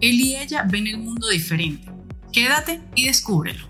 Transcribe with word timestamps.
él 0.00 0.20
y 0.20 0.36
ella 0.36 0.64
ven 0.68 0.86
el 0.86 0.98
mundo 0.98 1.28
diferente. 1.28 1.90
Quédate 2.32 2.80
y 2.94 3.06
descúbrelo. 3.06 3.68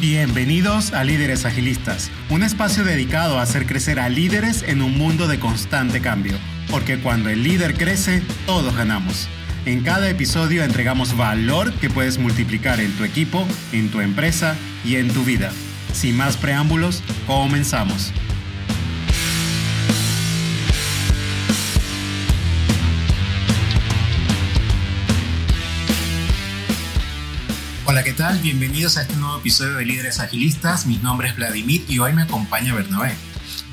Bienvenidos 0.00 0.94
a 0.94 1.04
Líderes 1.04 1.44
Agilistas, 1.44 2.10
un 2.30 2.42
espacio 2.42 2.84
dedicado 2.84 3.38
a 3.38 3.42
hacer 3.42 3.66
crecer 3.66 4.00
a 4.00 4.08
líderes 4.08 4.62
en 4.62 4.80
un 4.80 4.96
mundo 4.96 5.28
de 5.28 5.38
constante 5.38 6.00
cambio, 6.00 6.38
porque 6.70 6.98
cuando 7.00 7.28
el 7.28 7.42
líder 7.42 7.74
crece, 7.74 8.22
todos 8.46 8.74
ganamos. 8.74 9.28
En 9.66 9.82
cada 9.82 10.08
episodio 10.08 10.64
entregamos 10.64 11.18
valor 11.18 11.74
que 11.74 11.90
puedes 11.90 12.18
multiplicar 12.18 12.80
en 12.80 12.92
tu 12.92 13.04
equipo, 13.04 13.46
en 13.72 13.90
tu 13.90 14.00
empresa 14.00 14.56
y 14.86 14.96
en 14.96 15.08
tu 15.08 15.22
vida. 15.22 15.52
Sin 15.92 16.16
más 16.16 16.38
preámbulos, 16.38 17.02
comenzamos. 17.26 18.10
Hola, 27.90 28.04
¿qué 28.04 28.12
tal? 28.12 28.38
Bienvenidos 28.38 28.96
a 28.96 29.02
este 29.02 29.16
nuevo 29.16 29.38
episodio 29.38 29.74
de 29.74 29.84
Líderes 29.84 30.20
Agilistas. 30.20 30.86
Mi 30.86 30.98
nombre 30.98 31.26
es 31.26 31.34
Vladimir 31.34 31.84
y 31.88 31.98
hoy 31.98 32.12
me 32.12 32.22
acompaña 32.22 32.72
Bernabé. 32.72 33.16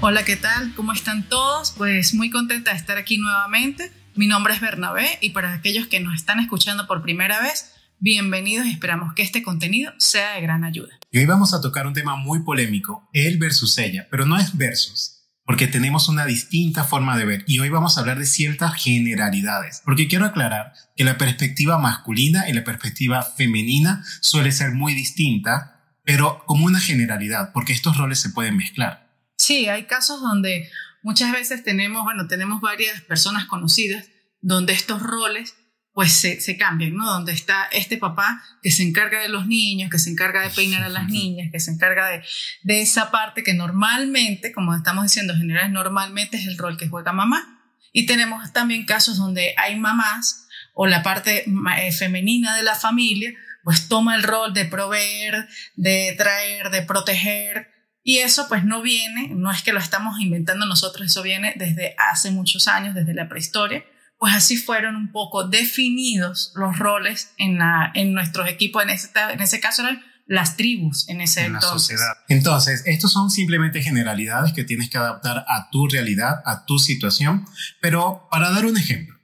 Hola, 0.02 0.26
¿qué 0.26 0.36
tal? 0.36 0.74
¿Cómo 0.74 0.92
están 0.92 1.30
todos? 1.30 1.76
Pues 1.78 2.16
muy 2.16 2.32
contenta 2.32 2.72
de 2.72 2.78
estar 2.78 2.98
aquí 2.98 3.20
nuevamente. 3.20 3.92
Mi 4.16 4.26
nombre 4.26 4.56
es 4.56 4.60
Bernabé 4.60 5.20
y 5.22 5.30
para 5.30 5.54
aquellos 5.54 5.86
que 5.86 6.00
nos 6.00 6.16
están 6.16 6.40
escuchando 6.40 6.88
por 6.88 7.04
primera 7.04 7.40
vez, 7.44 7.76
bienvenidos 8.00 8.66
y 8.66 8.72
esperamos 8.72 9.14
que 9.14 9.22
este 9.22 9.44
contenido 9.44 9.94
sea 10.00 10.34
de 10.34 10.42
gran 10.42 10.64
ayuda. 10.64 10.98
Y 11.12 11.20
hoy 11.20 11.28
vamos 11.28 11.54
a 11.54 11.62
tocar 11.62 11.86
un 11.86 11.94
tema 11.94 12.16
muy 12.16 12.42
polémico, 12.42 13.08
él 13.14 13.38
versus 13.38 13.78
ella, 13.78 14.08
pero 14.10 14.26
no 14.26 14.36
es 14.36 14.58
versus, 14.58 15.17
porque 15.48 15.68
tenemos 15.68 16.10
una 16.10 16.26
distinta 16.26 16.84
forma 16.84 17.18
de 17.18 17.24
ver 17.24 17.46
y 17.48 17.60
hoy 17.60 17.70
vamos 17.70 17.98
a 17.98 18.02
hablar 18.02 18.20
de 18.20 18.26
ciertas 18.26 18.76
generalidades, 18.76 19.82
porque 19.86 20.10
quiero 20.10 20.26
aclarar 20.26 20.74
que 20.98 21.06
la 21.06 21.18
perspectiva 21.18 21.78
masculina 21.78 22.50
y 22.50 22.54
la 22.54 22.66
perspectiva 22.66 23.24
femenina 23.24 24.04
suele 24.20 24.52
ser 24.52 24.74
muy 24.74 24.94
distinta, 24.94 25.96
pero 26.04 26.44
como 26.48 26.66
una 26.66 26.82
generalidad, 26.82 27.54
porque 27.54 27.72
estos 27.72 27.96
roles 27.96 28.20
se 28.20 28.32
pueden 28.32 28.58
mezclar. 28.58 29.10
Sí, 29.38 29.68
hay 29.68 29.86
casos 29.86 30.20
donde 30.22 30.70
muchas 31.02 31.32
veces 31.32 31.64
tenemos, 31.64 32.04
bueno, 32.04 32.28
tenemos 32.28 32.60
varias 32.60 33.00
personas 33.04 33.46
conocidas 33.46 34.06
donde 34.42 34.74
estos 34.74 35.02
roles 35.02 35.56
pues 35.98 36.14
se, 36.14 36.40
se, 36.42 36.58
cambian, 36.58 36.94
¿no? 36.94 37.08
Donde 37.08 37.32
está 37.32 37.70
este 37.72 37.98
papá 37.98 38.44
que 38.62 38.70
se 38.70 38.84
encarga 38.84 39.20
de 39.20 39.30
los 39.30 39.48
niños, 39.48 39.90
que 39.90 39.98
se 39.98 40.12
encarga 40.12 40.44
de 40.44 40.52
peinar 40.52 40.84
a 40.84 40.90
las 40.90 41.08
niñas, 41.08 41.50
que 41.52 41.60
se 41.60 41.72
encarga 41.72 42.06
de, 42.06 42.22
de 42.62 42.84
esa 42.84 43.10
parte 43.10 43.42
que 43.42 43.56
normalmente, 43.56 44.52
como 44.52 44.76
estamos 44.76 45.06
diciendo, 45.06 45.34
general, 45.36 45.74
normalmente 45.74 46.38
es 46.38 46.46
el 46.46 46.56
rol 46.56 46.78
que 46.78 46.88
juega 46.88 47.14
mamá. 47.14 47.64
Y 47.94 48.06
tenemos 48.06 48.54
también 48.54 48.86
casos 48.86 49.18
donde 49.18 49.56
hay 49.58 49.76
mamás 49.80 50.48
o 50.76 50.86
la 50.86 51.02
parte 51.02 51.46
eh, 51.80 51.92
femenina 51.92 52.56
de 52.56 52.62
la 52.62 52.76
familia, 52.76 53.34
pues 53.64 53.88
toma 53.88 54.16
el 54.16 54.22
rol 54.22 54.54
de 54.54 54.66
proveer, 54.66 55.48
de 55.78 56.14
traer, 56.16 56.70
de 56.70 56.84
proteger. 56.84 57.72
Y 58.04 58.20
eso 58.20 58.48
pues 58.48 58.64
no 58.64 58.84
viene, 58.84 59.30
no 59.30 59.52
es 59.52 59.64
que 59.64 59.74
lo 59.74 59.80
estamos 59.80 60.20
inventando 60.20 60.68
nosotros, 60.68 61.08
eso 61.08 61.24
viene 61.24 61.56
desde 61.56 61.96
hace 61.98 62.30
muchos 62.30 62.68
años, 62.68 62.94
desde 62.94 63.16
la 63.16 63.28
prehistoria 63.28 63.84
pues 64.20 64.34
así 64.34 64.58
fueron 64.58 64.96
un 64.96 65.12
poco 65.12 65.48
definidos 65.48 66.52
los 66.56 66.78
roles 66.80 67.34
en, 67.38 67.60
la, 67.60 67.92
en 67.94 68.14
nuestros 68.14 68.50
equipos, 68.50 68.84
en 68.84 68.90
ese, 68.90 69.10
en 69.32 69.42
ese 69.42 69.60
caso 69.60 69.84
eran 69.84 70.04
las 70.28 70.58
tribus 70.58 71.08
en 71.08 71.22
ese 71.22 71.46
entonces. 71.46 71.70
sociedad. 71.70 72.14
Entonces, 72.28 72.84
estos 72.86 73.14
son 73.14 73.30
simplemente 73.30 73.82
generalidades 73.82 74.54
que 74.54 74.66
tienes 74.66 74.90
que 74.90 74.98
adaptar 74.98 75.46
a 75.48 75.70
tu 75.72 75.88
realidad, 75.88 76.42
a 76.46 76.66
tu 76.66 76.80
situación, 76.80 77.46
pero 77.82 78.28
para 78.30 78.52
dar 78.52 78.66
un 78.66 78.78
ejemplo, 78.78 79.16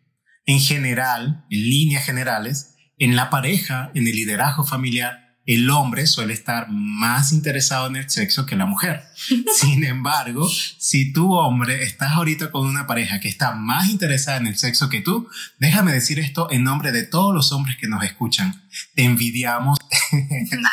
en 0.46 0.60
general, 0.60 1.46
en 1.50 1.60
líneas 1.60 2.06
generales, 2.06 2.76
en 2.98 3.16
la 3.16 3.30
pareja, 3.30 3.92
en 3.94 4.08
el 4.08 4.16
liderazgo 4.16 4.64
familiar, 4.64 5.33
el 5.46 5.70
hombre 5.70 6.08
suele 6.08 6.34
estar 6.34 6.68
más 6.70 7.34
interesado 7.34 7.88
en 7.88 7.98
el 7.98 8.10
sexo 8.10 8.46
que 8.46 8.56
la 8.56 8.66
mujer. 8.66 9.04
Sin 9.56 9.84
embargo, 9.84 10.50
si 10.50 11.12
tu 11.12 11.34
hombre 11.34 11.84
estás 11.84 12.14
ahorita 12.14 12.50
con 12.52 12.66
una 12.66 12.88
pareja 12.88 13.20
que 13.20 13.28
está 13.28 13.54
más 13.54 13.90
interesada 13.90 14.38
en 14.38 14.48
el 14.48 14.58
sexo 14.58 14.90
que 14.90 15.02
tú, 15.02 15.28
déjame 15.60 15.92
decir 15.92 16.20
esto 16.20 16.48
en 16.50 16.64
nombre 16.64 16.92
de 16.92 17.04
todos 17.04 17.36
los 17.36 17.52
hombres 17.52 17.78
que 17.78 17.88
nos 17.88 18.04
escuchan. 18.04 18.64
Te 18.96 19.04
envidiamos. 19.04 19.78
No, 20.14 20.70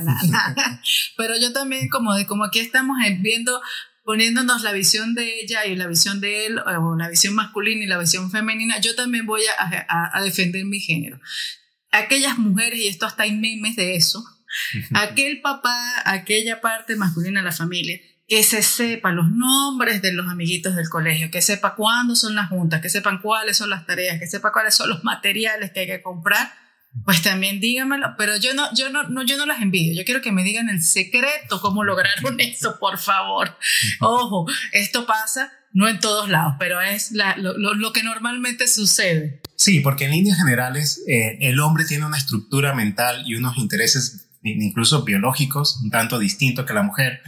no, 0.00 0.12
no, 0.24 0.80
Pero 1.16 1.34
yo 1.40 1.52
también, 1.52 1.88
como, 1.88 2.14
de, 2.14 2.26
como 2.26 2.44
aquí 2.44 2.60
estamos 2.60 2.96
viendo 3.18 3.60
poniéndonos 4.04 4.62
la 4.62 4.72
visión 4.72 5.14
de 5.14 5.40
ella 5.40 5.64
y 5.66 5.76
la 5.76 5.86
visión 5.86 6.20
de 6.20 6.46
él, 6.46 6.58
o 6.58 6.96
la 6.96 7.08
visión 7.08 7.34
masculina 7.34 7.84
y 7.84 7.86
la 7.86 7.98
visión 7.98 8.30
femenina, 8.30 8.78
yo 8.78 8.94
también 8.94 9.26
voy 9.26 9.42
a, 9.58 10.16
a 10.18 10.22
defender 10.22 10.64
mi 10.64 10.78
género 10.80 11.20
aquellas 11.98 12.38
mujeres, 12.38 12.78
y 12.80 12.88
esto 12.88 13.06
hasta 13.06 13.24
hay 13.24 13.32
memes 13.32 13.76
de 13.76 13.96
eso, 13.96 14.24
aquel 14.94 15.40
papá, 15.40 16.02
aquella 16.04 16.60
parte 16.60 16.96
masculina 16.96 17.40
de 17.40 17.44
la 17.44 17.52
familia, 17.52 17.98
que 18.26 18.42
se 18.42 18.62
sepa 18.62 19.12
los 19.12 19.30
nombres 19.30 20.00
de 20.00 20.12
los 20.12 20.28
amiguitos 20.28 20.76
del 20.76 20.88
colegio, 20.88 21.30
que 21.30 21.42
sepa 21.42 21.74
cuándo 21.74 22.16
son 22.16 22.34
las 22.34 22.48
juntas, 22.48 22.80
que 22.80 22.88
sepan 22.88 23.20
cuáles 23.20 23.56
son 23.56 23.70
las 23.70 23.86
tareas, 23.86 24.18
que 24.18 24.26
sepa 24.26 24.52
cuáles 24.52 24.74
son 24.74 24.88
los 24.88 25.04
materiales 25.04 25.72
que 25.72 25.80
hay 25.80 25.86
que 25.86 26.02
comprar, 26.02 26.52
pues 27.04 27.22
también 27.22 27.60
dígamelo, 27.60 28.14
pero 28.16 28.36
yo 28.36 28.54
no, 28.54 28.72
yo 28.74 28.88
no, 28.88 29.02
no, 29.04 29.24
yo 29.24 29.36
no 29.36 29.46
las 29.46 29.60
envidio, 29.60 29.94
yo 29.94 30.04
quiero 30.04 30.22
que 30.22 30.32
me 30.32 30.44
digan 30.44 30.68
el 30.68 30.82
secreto 30.82 31.60
cómo 31.60 31.84
lograron 31.84 32.36
eso, 32.40 32.78
por 32.78 32.98
favor. 32.98 33.58
Ojo, 34.00 34.46
esto 34.72 35.04
pasa 35.04 35.52
no 35.74 35.88
en 35.88 35.98
todos 35.98 36.28
lados, 36.28 36.54
pero 36.58 36.80
es 36.80 37.12
lo, 37.12 37.92
que 37.92 38.04
normalmente 38.04 38.68
sucede. 38.68 39.42
Sí, 39.56 39.80
porque 39.80 40.06
en 40.06 40.12
líneas 40.12 40.38
generales 40.38 41.02
eh, 41.08 41.38
el 41.40 41.60
hombre 41.60 41.84
tiene 41.84 42.06
una 42.06 42.18
estructura 42.18 42.74
mental 42.74 43.22
y 43.26 43.36
unos 43.36 43.56
intereses 43.56 44.30
incluso 44.42 45.04
biológicos 45.04 45.80
un 45.82 45.90
tanto 45.90 46.18
distintos 46.18 46.66
que 46.66 46.74
la 46.74 46.82
mujer, 46.82 47.20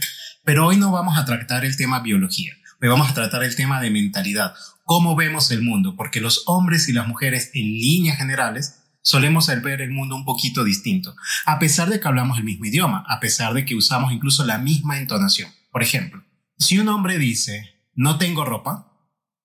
pero 0.43 0.67
hoy 0.67 0.77
no 0.77 0.91
vamos 0.91 1.17
a 1.17 1.25
tratar 1.25 1.65
el 1.65 1.75
tema 1.75 1.99
biología, 1.99 2.53
hoy 2.81 2.89
vamos 2.89 3.09
a 3.09 3.13
tratar 3.13 3.43
el 3.43 3.55
tema 3.55 3.81
de 3.81 3.89
mentalidad, 3.89 4.53
cómo 4.83 5.15
vemos 5.15 5.51
el 5.51 5.61
mundo, 5.61 5.95
porque 5.95 6.21
los 6.21 6.43
hombres 6.45 6.87
y 6.89 6.93
las 6.93 7.07
mujeres 7.07 7.51
en 7.53 7.65
líneas 7.65 8.17
generales 8.17 8.83
solemos 9.01 9.47
ver 9.61 9.81
el 9.81 9.91
mundo 9.91 10.15
un 10.15 10.25
poquito 10.25 10.63
distinto, 10.63 11.15
a 11.45 11.59
pesar 11.59 11.89
de 11.89 11.99
que 11.99 12.07
hablamos 12.07 12.37
el 12.37 12.43
mismo 12.43 12.65
idioma, 12.65 13.03
a 13.07 13.19
pesar 13.19 13.53
de 13.53 13.65
que 13.65 13.75
usamos 13.75 14.11
incluso 14.11 14.45
la 14.45 14.57
misma 14.57 14.97
entonación. 14.97 15.49
Por 15.71 15.81
ejemplo, 15.81 16.23
si 16.57 16.77
un 16.77 16.89
hombre 16.89 17.17
dice, 17.17 17.81
no 17.95 18.17
tengo 18.17 18.45
ropa, 18.45 18.93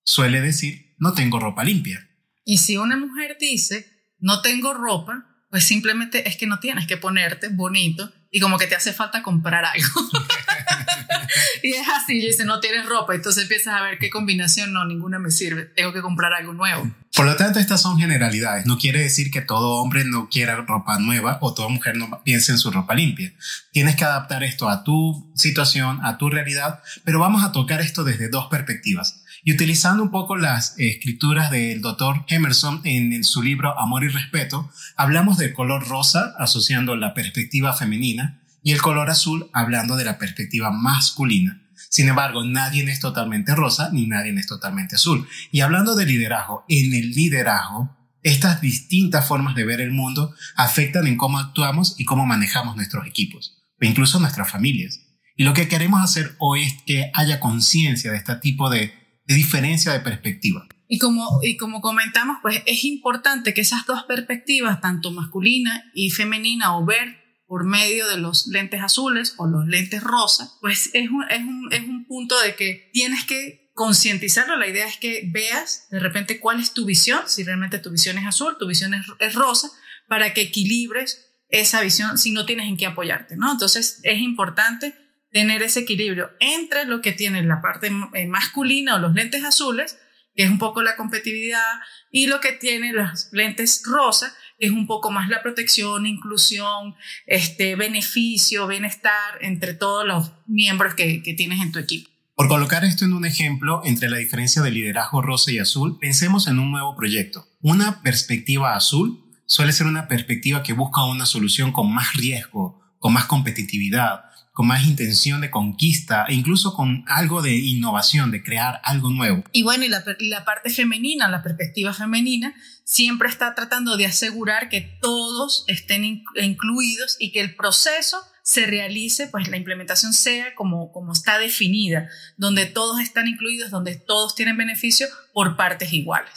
suele 0.04 0.40
decir, 0.40 0.94
no 0.98 1.12
tengo 1.12 1.38
ropa 1.40 1.64
limpia. 1.64 2.08
Y 2.44 2.58
si 2.58 2.76
una 2.76 2.96
mujer 2.96 3.36
dice, 3.38 3.86
no 4.18 4.42
tengo 4.42 4.74
ropa, 4.74 5.26
pues 5.50 5.64
simplemente 5.64 6.28
es 6.28 6.36
que 6.36 6.46
no 6.46 6.60
tienes 6.60 6.86
que 6.86 6.96
ponerte 6.96 7.48
bonito 7.48 8.10
y 8.30 8.40
como 8.40 8.58
que 8.58 8.66
te 8.66 8.74
hace 8.74 8.94
falta 8.94 9.22
comprar 9.22 9.64
algo. 9.64 9.86
y 11.62 11.74
es 11.74 11.86
así, 11.94 12.14
dice, 12.14 12.46
no 12.46 12.58
tienes 12.60 12.86
ropa, 12.86 13.14
entonces 13.14 13.42
empiezas 13.42 13.74
a 13.74 13.82
ver 13.82 13.98
qué 13.98 14.08
combinación, 14.08 14.72
no, 14.72 14.86
ninguna 14.86 15.18
me 15.18 15.30
sirve, 15.30 15.66
tengo 15.66 15.92
que 15.92 16.00
comprar 16.00 16.32
algo 16.32 16.54
nuevo. 16.54 16.90
Por 17.14 17.26
lo 17.26 17.36
tanto, 17.36 17.58
estas 17.58 17.82
son 17.82 17.98
generalidades, 17.98 18.64
no 18.64 18.78
quiere 18.78 19.00
decir 19.02 19.30
que 19.30 19.42
todo 19.42 19.82
hombre 19.82 20.04
no 20.06 20.30
quiera 20.30 20.56
ropa 20.56 20.98
nueva 20.98 21.36
o 21.42 21.52
toda 21.52 21.68
mujer 21.68 21.96
no 21.96 22.22
piense 22.24 22.52
en 22.52 22.58
su 22.58 22.70
ropa 22.70 22.94
limpia. 22.94 23.34
Tienes 23.70 23.96
que 23.96 24.04
adaptar 24.04 24.42
esto 24.44 24.70
a 24.70 24.82
tu 24.82 25.30
situación, 25.36 26.00
a 26.02 26.16
tu 26.16 26.30
realidad, 26.30 26.80
pero 27.04 27.18
vamos 27.18 27.44
a 27.44 27.52
tocar 27.52 27.82
esto 27.82 28.02
desde 28.04 28.30
dos 28.30 28.46
perspectivas. 28.50 29.21
Y 29.44 29.52
utilizando 29.52 30.04
un 30.04 30.12
poco 30.12 30.36
las 30.36 30.78
escrituras 30.78 31.50
del 31.50 31.80
doctor 31.80 32.24
Emerson 32.28 32.80
en, 32.84 33.24
su 33.24 33.42
libro 33.42 33.76
Amor 33.76 34.04
y 34.04 34.08
Respeto, 34.08 34.70
hablamos 34.96 35.36
del 35.36 35.52
color 35.52 35.88
rosa 35.88 36.32
asociando 36.38 36.94
la 36.94 37.12
perspectiva 37.12 37.72
femenina 37.72 38.40
y 38.62 38.70
el 38.70 38.80
color 38.80 39.10
azul 39.10 39.50
hablando 39.52 39.96
de 39.96 40.04
la 40.04 40.16
perspectiva 40.16 40.70
masculina. 40.70 41.60
Sin 41.90 42.08
embargo, 42.08 42.44
nadie 42.44 42.84
es 42.84 43.00
totalmente 43.00 43.56
rosa 43.56 43.90
ni 43.92 44.06
nadie 44.06 44.32
es 44.38 44.46
totalmente 44.46 44.94
azul. 44.94 45.26
Y 45.50 45.60
hablando 45.60 45.96
de 45.96 46.06
liderazgo, 46.06 46.64
en 46.68 46.94
el 46.94 47.10
liderazgo, 47.10 47.96
estas 48.22 48.60
distintas 48.60 49.26
formas 49.26 49.56
de 49.56 49.64
ver 49.64 49.80
el 49.80 49.90
mundo 49.90 50.32
afectan 50.54 51.08
en 51.08 51.16
cómo 51.16 51.40
actuamos 51.40 51.96
y 51.98 52.04
cómo 52.04 52.26
manejamos 52.26 52.76
nuestros 52.76 53.08
equipos, 53.08 53.60
e 53.80 53.88
incluso 53.88 54.20
nuestras 54.20 54.48
familias. 54.48 55.00
Y 55.36 55.42
lo 55.42 55.52
que 55.52 55.66
queremos 55.66 56.00
hacer 56.00 56.36
hoy 56.38 56.62
es 56.62 56.74
que 56.86 57.10
haya 57.14 57.40
conciencia 57.40 58.12
de 58.12 58.18
este 58.18 58.36
tipo 58.36 58.70
de 58.70 59.01
de 59.24 59.34
diferencia 59.34 59.92
de 59.92 60.00
perspectiva. 60.00 60.66
Y 60.88 60.98
como, 60.98 61.40
y 61.42 61.56
como 61.56 61.80
comentamos, 61.80 62.38
pues 62.42 62.62
es 62.66 62.84
importante 62.84 63.54
que 63.54 63.62
esas 63.62 63.86
dos 63.86 64.04
perspectivas, 64.04 64.80
tanto 64.80 65.10
masculina 65.10 65.90
y 65.94 66.10
femenina, 66.10 66.76
o 66.76 66.84
ver 66.84 67.22
por 67.46 67.64
medio 67.64 68.08
de 68.08 68.18
los 68.18 68.46
lentes 68.46 68.82
azules 68.82 69.34
o 69.36 69.46
los 69.46 69.66
lentes 69.66 70.02
rosas, 70.02 70.58
pues 70.60 70.90
es 70.94 71.10
un, 71.10 71.24
es 71.30 71.40
un, 71.40 71.68
es 71.72 71.82
un 71.82 72.06
punto 72.06 72.38
de 72.40 72.56
que 72.56 72.90
tienes 72.92 73.24
que 73.24 73.70
concientizarlo. 73.74 74.56
La 74.56 74.68
idea 74.68 74.86
es 74.86 74.96
que 74.96 75.28
veas 75.30 75.86
de 75.90 75.98
repente 75.98 76.40
cuál 76.40 76.60
es 76.60 76.72
tu 76.72 76.84
visión, 76.84 77.20
si 77.26 77.42
realmente 77.44 77.78
tu 77.78 77.90
visión 77.90 78.18
es 78.18 78.26
azul, 78.26 78.56
tu 78.58 78.66
visión 78.66 78.94
es, 78.94 79.06
es 79.18 79.34
rosa, 79.34 79.70
para 80.08 80.34
que 80.34 80.42
equilibres 80.42 81.26
esa 81.48 81.80
visión 81.82 82.18
si 82.18 82.32
no 82.32 82.46
tienes 82.46 82.66
en 82.68 82.76
qué 82.76 82.86
apoyarte, 82.86 83.36
¿no? 83.36 83.52
Entonces 83.52 84.00
es 84.02 84.20
importante 84.20 84.94
tener 85.32 85.62
ese 85.62 85.80
equilibrio 85.80 86.30
entre 86.40 86.84
lo 86.84 87.00
que 87.00 87.12
tiene 87.12 87.42
la 87.42 87.60
parte 87.60 87.90
eh, 88.14 88.26
masculina 88.26 88.96
o 88.96 88.98
los 88.98 89.14
lentes 89.14 89.44
azules, 89.44 89.98
que 90.36 90.44
es 90.44 90.50
un 90.50 90.58
poco 90.58 90.82
la 90.82 90.96
competitividad, 90.96 91.80
y 92.10 92.26
lo 92.26 92.40
que 92.40 92.52
tiene 92.52 92.92
las 92.92 93.30
lentes 93.32 93.82
rosas, 93.84 94.34
que 94.58 94.66
es 94.66 94.72
un 94.72 94.86
poco 94.86 95.10
más 95.10 95.28
la 95.28 95.42
protección, 95.42 96.06
inclusión, 96.06 96.94
este, 97.26 97.74
beneficio, 97.76 98.66
bienestar 98.66 99.38
entre 99.40 99.74
todos 99.74 100.06
los 100.06 100.32
miembros 100.46 100.94
que, 100.94 101.22
que 101.22 101.34
tienes 101.34 101.60
en 101.60 101.72
tu 101.72 101.78
equipo. 101.78 102.10
Por 102.34 102.48
colocar 102.48 102.84
esto 102.84 103.04
en 103.04 103.12
un 103.12 103.26
ejemplo 103.26 103.82
entre 103.84 104.08
la 104.08 104.16
diferencia 104.16 104.62
de 104.62 104.70
liderazgo 104.70 105.22
rosa 105.22 105.52
y 105.52 105.58
azul, 105.58 105.98
pensemos 105.98 106.46
en 106.46 106.58
un 106.58 106.70
nuevo 106.70 106.96
proyecto. 106.96 107.46
Una 107.60 108.02
perspectiva 108.02 108.74
azul 108.74 109.22
suele 109.46 109.72
ser 109.72 109.86
una 109.86 110.08
perspectiva 110.08 110.62
que 110.62 110.72
busca 110.72 111.04
una 111.04 111.26
solución 111.26 111.72
con 111.72 111.92
más 111.92 112.14
riesgo, 112.14 112.80
con 112.98 113.12
más 113.12 113.26
competitividad, 113.26 114.31
con 114.52 114.66
más 114.66 114.84
intención 114.84 115.40
de 115.40 115.50
conquista 115.50 116.26
e 116.28 116.34
incluso 116.34 116.74
con 116.74 117.04
algo 117.08 117.40
de 117.40 117.56
innovación, 117.56 118.30
de 118.30 118.42
crear 118.42 118.80
algo 118.84 119.10
nuevo. 119.10 119.42
Y 119.52 119.62
bueno, 119.62 119.84
y 119.84 119.88
la, 119.88 120.44
parte 120.44 120.70
femenina, 120.70 121.28
la 121.28 121.42
perspectiva 121.42 121.94
femenina, 121.94 122.54
siempre 122.84 123.28
está 123.28 123.54
tratando 123.54 123.96
de 123.96 124.06
asegurar 124.06 124.68
que 124.68 124.82
todos 125.00 125.64
estén 125.68 126.24
incluidos 126.36 127.16
y 127.18 127.32
que 127.32 127.40
el 127.40 127.56
proceso 127.56 128.18
se 128.42 128.66
realice, 128.66 129.28
pues 129.28 129.48
la 129.48 129.56
implementación 129.56 130.12
sea 130.12 130.54
como, 130.54 130.92
como 130.92 131.12
está 131.12 131.38
definida, 131.38 132.08
donde 132.36 132.66
todos 132.66 133.00
están 133.00 133.28
incluidos, 133.28 133.70
donde 133.70 133.94
todos 133.94 134.34
tienen 134.34 134.56
beneficio 134.56 135.06
por 135.32 135.56
partes 135.56 135.92
iguales. 135.92 136.34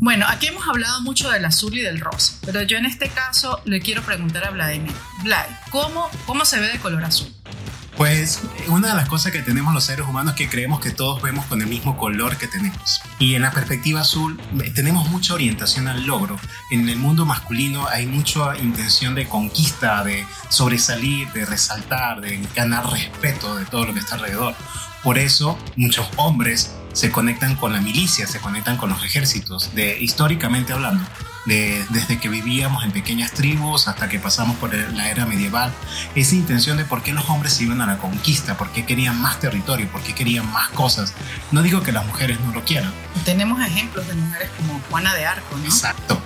Bueno, 0.00 0.26
aquí 0.28 0.46
hemos 0.46 0.66
hablado 0.68 1.00
mucho 1.00 1.28
del 1.28 1.44
azul 1.44 1.76
y 1.76 1.80
del 1.80 1.98
rosa, 1.98 2.34
pero 2.46 2.62
yo 2.62 2.78
en 2.78 2.86
este 2.86 3.08
caso 3.08 3.60
le 3.64 3.80
quiero 3.80 4.00
preguntar 4.02 4.44
a 4.44 4.50
Vladimir. 4.50 4.92
Vlad, 5.24 5.44
¿cómo, 5.70 6.08
cómo 6.24 6.44
se 6.44 6.60
ve 6.60 6.68
de 6.68 6.78
color 6.78 7.02
azul? 7.02 7.34
Pues 7.96 8.40
una 8.68 8.90
de 8.90 8.94
las 8.94 9.08
cosas 9.08 9.32
que 9.32 9.42
tenemos 9.42 9.74
los 9.74 9.82
seres 9.82 10.06
humanos 10.06 10.34
es 10.34 10.38
que 10.38 10.48
creemos 10.48 10.78
que 10.78 10.92
todos 10.92 11.20
vemos 11.20 11.46
con 11.46 11.60
el 11.62 11.66
mismo 11.66 11.96
color 11.96 12.36
que 12.36 12.46
tenemos. 12.46 13.00
Y 13.18 13.34
en 13.34 13.42
la 13.42 13.50
perspectiva 13.50 14.02
azul 14.02 14.40
eh, 14.62 14.70
tenemos 14.70 15.08
mucha 15.08 15.34
orientación 15.34 15.88
al 15.88 16.06
logro. 16.06 16.38
En 16.70 16.88
el 16.88 16.96
mundo 16.96 17.26
masculino 17.26 17.88
hay 17.88 18.06
mucha 18.06 18.56
intención 18.56 19.16
de 19.16 19.26
conquista, 19.26 20.04
de 20.04 20.24
sobresalir, 20.48 21.28
de 21.32 21.44
resaltar, 21.44 22.20
de 22.20 22.38
ganar 22.54 22.88
respeto 22.88 23.56
de 23.56 23.64
todo 23.64 23.86
lo 23.86 23.94
que 23.94 23.98
está 23.98 24.14
alrededor. 24.14 24.54
Por 25.02 25.18
eso 25.18 25.58
muchos 25.74 26.08
hombres 26.14 26.72
se 26.98 27.12
conectan 27.12 27.54
con 27.54 27.72
la 27.72 27.80
milicia, 27.80 28.26
se 28.26 28.40
conectan 28.40 28.76
con 28.76 28.90
los 28.90 29.04
ejércitos, 29.04 29.72
de, 29.72 29.96
históricamente 30.00 30.72
hablando. 30.72 31.04
De, 31.46 31.86
desde 31.90 32.18
que 32.18 32.28
vivíamos 32.28 32.84
en 32.84 32.90
pequeñas 32.90 33.32
tribus 33.32 33.86
hasta 33.86 34.08
que 34.08 34.18
pasamos 34.18 34.56
por 34.56 34.74
la 34.74 35.08
era 35.08 35.24
medieval, 35.24 35.72
esa 36.16 36.34
intención 36.34 36.76
de 36.76 36.84
por 36.84 37.02
qué 37.02 37.12
los 37.12 37.30
hombres 37.30 37.58
iban 37.60 37.80
a 37.80 37.86
la 37.86 37.98
conquista, 37.98 38.56
por 38.58 38.70
qué 38.72 38.84
querían 38.84 39.18
más 39.20 39.38
territorio, 39.38 39.88
por 39.88 40.02
qué 40.02 40.12
querían 40.12 40.50
más 40.52 40.70
cosas. 40.70 41.14
No 41.52 41.62
digo 41.62 41.82
que 41.82 41.92
las 41.92 42.04
mujeres 42.04 42.40
no 42.40 42.52
lo 42.52 42.64
quieran. 42.64 42.92
Tenemos 43.24 43.64
ejemplos 43.64 44.06
de 44.08 44.14
mujeres 44.14 44.50
como 44.56 44.80
Juana 44.90 45.14
de 45.14 45.24
Arco, 45.24 45.56
¿no? 45.56 45.64
Exacto 45.64 46.20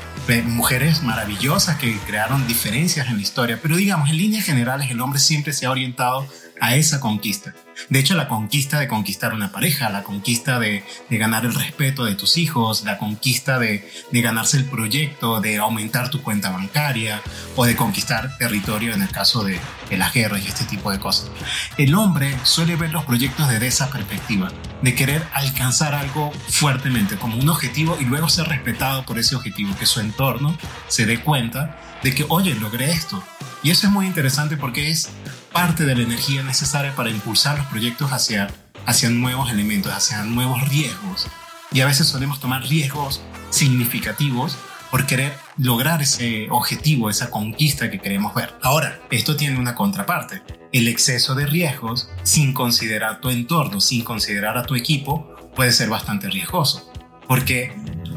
mujeres 0.45 1.03
maravillosas 1.03 1.77
que 1.79 1.99
crearon 2.07 2.47
diferencias 2.47 3.09
en 3.09 3.17
la 3.17 3.23
historia, 3.23 3.59
pero 3.61 3.77
digamos, 3.77 4.09
en 4.09 4.17
líneas 4.17 4.45
generales 4.45 4.91
el 4.91 5.01
hombre 5.01 5.19
siempre 5.19 5.53
se 5.53 5.67
ha 5.67 5.71
orientado 5.71 6.27
a 6.63 6.77
esa 6.77 7.01
conquista. 7.01 7.53
De 7.89 7.99
hecho, 7.99 8.15
la 8.15 8.29
conquista 8.29 8.79
de 8.79 8.87
conquistar 8.87 9.35
una 9.35 9.51
pareja, 9.51 9.91
la 9.91 10.05
conquista 10.05 10.61
de, 10.61 10.85
ganar 11.11 11.45
el 11.45 11.53
respeto 11.53 12.05
de 12.05 12.15
tus 12.15 12.37
hijos, 12.37 12.85
la 12.85 12.99
conquista 12.99 13.59
de, 13.59 13.91
ganarse 14.13 14.59
el 14.59 14.67
proyecto, 14.67 15.41
de 15.41 15.59
aumentar 15.59 16.09
tu 16.09 16.23
cuenta 16.23 16.51
bancaria 16.51 17.21
o 17.57 17.65
de 17.65 17.75
conquistar 17.75 18.39
territorio 18.39 18.95
en 18.95 19.03
el 19.03 19.09
caso 19.09 19.43
de, 19.43 19.59
de 19.91 19.97
las 19.97 20.15
guerras 20.15 20.45
y 20.45 20.47
este 20.47 20.65
tipo 20.65 20.93
de 20.93 21.01
cosas. 21.01 21.33
El 21.79 21.97
hombre 21.97 22.39
suele 22.45 22.77
ver 22.77 22.93
los 22.93 23.05
proyectos 23.07 23.49
desde 23.49 23.67
esa 23.67 23.91
perspectiva, 23.91 24.53
de 24.83 24.95
querer 24.95 25.27
alcanzar 25.33 25.97
algo 25.97 26.31
fuertemente 26.49 27.17
como 27.17 27.39
un 27.39 27.49
objetivo 27.49 27.99
y 28.01 28.05
luego 28.05 28.29
ser 28.29 28.47
respetado 28.47 29.05
por 29.05 29.19
ese 29.19 29.35
objetivo, 29.35 29.75
que 29.81 29.87
su 29.87 29.99
entorno 29.99 30.57
se 30.87 31.07
dé 31.07 31.21
cuenta 31.21 31.77
de 32.05 32.15
que, 32.15 32.25
oye, 32.29 32.55
logré 32.55 32.93
esto. 32.93 33.21
Y 33.65 33.71
eso 33.71 33.89
es 33.89 33.93
muy 33.93 34.07
interesante 34.07 34.57
porque 34.57 34.91
es 34.91 35.09
parte 35.53 35.85
de 35.85 35.95
la 35.95 36.03
energía 36.03 36.43
necesaria 36.43 36.95
para 36.95 37.11
impulsar 37.11 37.59
los 37.59 37.67
proyectos 37.67 38.13
hacia, 38.13 38.49
hacia 38.87 39.11
nuevos 39.11 39.51
elementos, 39.51 39.93
hacia 39.93 40.23
nuevos 40.25 40.69
riesgos. 40.69 41.29
Y 41.73 41.81
a 41.81 41.87
veces 41.87 42.07
solemos 42.07 42.41
tomar 42.41 42.63
riesgos 42.63 43.23
significativos 43.51 44.57
por 44.91 45.07
querer 45.07 45.33
lograr 45.57 46.03
ese 46.03 46.49
objetivo, 46.51 47.09
esa 47.09 47.31
conquista 47.31 47.91
que 47.91 47.99
queremos 47.99 48.35
ver. 48.35 48.55
Ahora, 48.61 49.01
esto 49.11 49.37
tiene 49.37 49.59
una 49.59 49.75
contraparte. 49.75 50.43
El 50.71 50.87
exceso 50.89 51.35
de 51.35 51.47
riesgos, 51.47 52.11
sin 52.25 52.53
considerar 52.53 53.21
tu 53.21 53.31
entorno, 53.31 53.81
sin 53.81 54.05
considerar 54.05 54.59
a 54.59 54.65
tu 54.65 54.75
equipo, 54.75 55.35
puede 55.55 55.73
ser 55.73 55.89
bastante 55.89 56.29
riesgoso. 56.29 56.93
Porque 57.27 57.75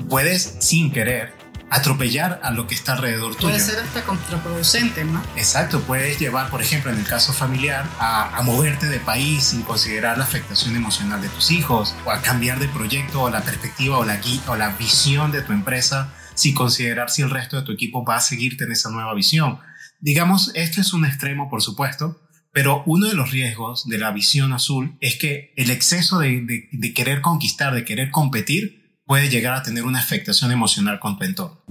puedes, 0.09 0.57
sin 0.59 0.91
querer, 0.91 1.33
atropellar 1.75 2.39
a 2.41 2.51
lo 2.51 2.67
que 2.67 2.75
está 2.75 2.93
alrededor 2.93 3.35
tuyo. 3.35 3.49
Puede 3.49 3.59
ser 3.59 3.79
hasta 3.79 4.03
contraproducente, 4.03 5.03
¿no? 5.03 5.21
Exacto, 5.35 5.81
puedes 5.81 6.17
llevar, 6.19 6.49
por 6.49 6.61
ejemplo, 6.61 6.91
en 6.91 6.97
el 6.99 7.05
caso 7.05 7.33
familiar, 7.33 7.85
a, 7.99 8.41
moverte 8.43 8.87
de 8.87 8.99
país 8.99 9.45
sin 9.45 9.63
considerar 9.63 10.17
la 10.17 10.23
afectación 10.23 10.75
emocional 10.75 11.21
de 11.21 11.29
tus 11.29 11.51
hijos, 11.51 11.95
o 12.05 12.11
a 12.11 12.21
cambiar 12.21 12.59
de 12.59 12.67
proyecto 12.67 13.23
o 13.23 13.29
la 13.29 13.41
perspectiva 13.41 13.97
o 13.97 14.05
la, 14.05 14.21
o 14.47 14.55
la 14.55 14.69
visión 14.77 15.31
de 15.31 15.41
tu 15.41 15.51
empresa 15.51 16.13
sin 16.35 16.53
considerar 16.53 17.09
si 17.09 17.21
el 17.21 17.29
resto 17.29 17.57
de 17.57 17.63
tu 17.63 17.71
equipo 17.71 18.05
va 18.05 18.17
a 18.17 18.21
seguirte 18.21 18.65
en 18.65 18.71
esa 18.71 18.89
nueva 18.89 19.13
visión. 19.13 19.59
Digamos, 19.99 20.51
este 20.53 20.81
es 20.81 20.93
un 20.93 21.05
extremo, 21.05 21.49
por 21.49 21.61
supuesto, 21.61 22.21
pero 22.51 22.83
uno 22.85 23.07
de 23.07 23.15
los 23.15 23.31
riesgos 23.31 23.85
de 23.87 23.97
la 23.97 24.11
visión 24.11 24.53
azul 24.53 24.97
es 25.01 25.17
que 25.17 25.53
el 25.57 25.71
exceso 25.71 26.19
de, 26.19 26.69
de 26.71 26.93
querer 26.93 27.21
conquistar, 27.21 27.73
de 27.73 27.83
querer 27.83 28.11
competir, 28.11 28.84
puede 29.05 29.29
llegar 29.29 29.53
a 29.53 29.63
tener 29.63 29.83
una 29.83 29.99
afectación 29.99 30.51
emocional 30.51 30.99
con 30.99 31.17
tu 31.17 31.25
entorno. 31.25 31.61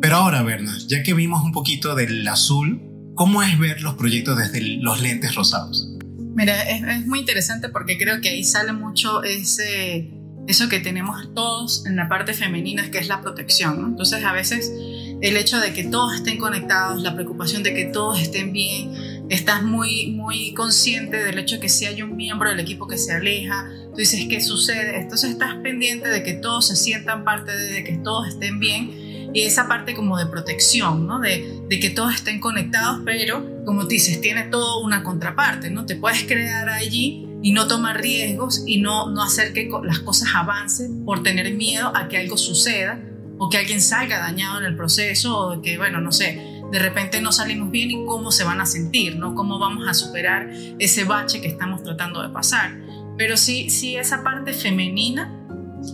Pero 0.00 0.16
ahora, 0.16 0.42
Berna, 0.42 0.76
ya 0.88 1.02
que 1.02 1.14
vimos 1.14 1.44
un 1.44 1.52
poquito 1.52 1.94
del 1.94 2.26
azul, 2.26 2.82
¿cómo 3.14 3.42
es 3.42 3.58
ver 3.58 3.82
los 3.82 3.94
proyectos 3.94 4.36
desde 4.36 4.60
los 4.80 5.00
lentes 5.00 5.34
rosados? 5.36 5.88
Mira, 6.34 6.60
es, 6.62 7.06
muy 7.06 7.20
interesante 7.20 7.68
porque 7.68 7.96
creo 7.98 8.20
que 8.20 8.30
ahí 8.30 8.42
sale 8.42 8.72
mucho 8.72 9.22
ese, 9.22 10.10
eso 10.48 10.68
que 10.68 10.80
tenemos 10.80 11.32
todos 11.34 11.86
en 11.86 11.94
la 11.94 12.08
parte 12.08 12.34
femenina, 12.34 12.90
que 12.90 12.98
es 12.98 13.06
la 13.06 13.20
protección. 13.20 13.90
Entonces, 13.90 14.24
a 14.24 14.32
veces 14.32 14.72
el 15.20 15.36
hecho 15.36 15.60
de 15.60 15.72
que 15.72 15.84
todos 15.84 16.16
estén 16.16 16.38
conectados, 16.38 17.00
la 17.00 17.14
preocupación 17.14 17.62
de 17.62 17.74
que 17.74 17.84
todos 17.84 18.20
estén 18.20 18.52
bien, 18.52 19.24
estás 19.30 19.62
muy, 19.62 20.10
muy 20.10 20.52
consciente 20.54 21.22
del 21.22 21.38
hecho 21.38 21.56
de 21.56 21.60
que 21.60 21.68
si 21.68 21.86
hay 21.86 22.02
un 22.02 22.16
miembro 22.16 22.48
del 22.48 22.58
equipo 22.58 22.88
que 22.88 22.98
se 22.98 23.12
aleja, 23.12 23.70
tú 23.92 23.98
dices, 23.98 24.26
¿qué 24.28 24.40
sucede? 24.40 24.98
Entonces 25.00 25.30
estás 25.30 25.56
pendiente 25.62 26.08
de 26.08 26.22
que 26.22 26.32
todos 26.32 26.66
se 26.66 26.76
sientan 26.76 27.24
parte 27.24 27.54
de, 27.54 27.84
que 27.84 27.92
todos 27.98 28.28
estén 28.28 28.58
bien 28.58 29.30
y 29.34 29.42
esa 29.42 29.68
parte 29.68 29.94
como 29.94 30.18
de 30.18 30.26
protección, 30.26 31.06
¿no? 31.06 31.20
De, 31.20 31.60
que 31.68 31.90
todos 31.90 32.14
estén 32.14 32.38
conectados, 32.40 33.00
pero 33.04 33.64
como 33.64 33.84
dices, 33.84 34.20
tiene 34.20 34.44
todo 34.44 34.82
una 34.82 35.02
contraparte, 35.02 35.70
¿no? 35.70 35.86
Te 35.86 35.96
puedes 35.96 36.24
quedar 36.24 36.68
allí 36.68 37.26
y 37.42 37.52
no 37.52 37.66
tomar 37.66 38.00
riesgos 38.00 38.62
y 38.66 38.80
no, 38.80 39.10
no 39.10 39.22
hacer 39.22 39.52
que 39.52 39.70
las 39.84 40.00
cosas 40.00 40.28
avancen 40.34 41.04
por 41.04 41.22
tener 41.22 41.54
miedo 41.54 41.92
a 41.94 42.08
que 42.08 42.18
algo 42.18 42.36
suceda 42.36 43.00
o 43.38 43.48
que 43.48 43.58
alguien 43.58 43.80
salga 43.80 44.18
dañado 44.18 44.58
en 44.58 44.66
el 44.66 44.76
proceso 44.76 45.38
o 45.38 45.62
que, 45.62 45.78
bueno, 45.78 46.00
no 46.00 46.12
sé, 46.12 46.62
de 46.70 46.78
repente 46.78 47.20
no 47.20 47.32
salimos 47.32 47.70
bien 47.70 47.90
y 47.90 48.04
cómo 48.06 48.32
se 48.32 48.44
van 48.44 48.60
a 48.60 48.66
sentir, 48.66 49.16
¿no? 49.16 49.34
Cómo 49.34 49.58
vamos 49.58 49.86
a 49.86 49.94
superar 49.94 50.50
ese 50.78 51.04
bache 51.04 51.42
que 51.42 51.48
estamos 51.48 51.82
tratando 51.82 52.22
de 52.22 52.30
pasar. 52.30 52.81
Pero 53.16 53.36
sí, 53.36 53.70
sí 53.70 53.96
esa 53.96 54.22
parte 54.22 54.52
femenina 54.52 55.38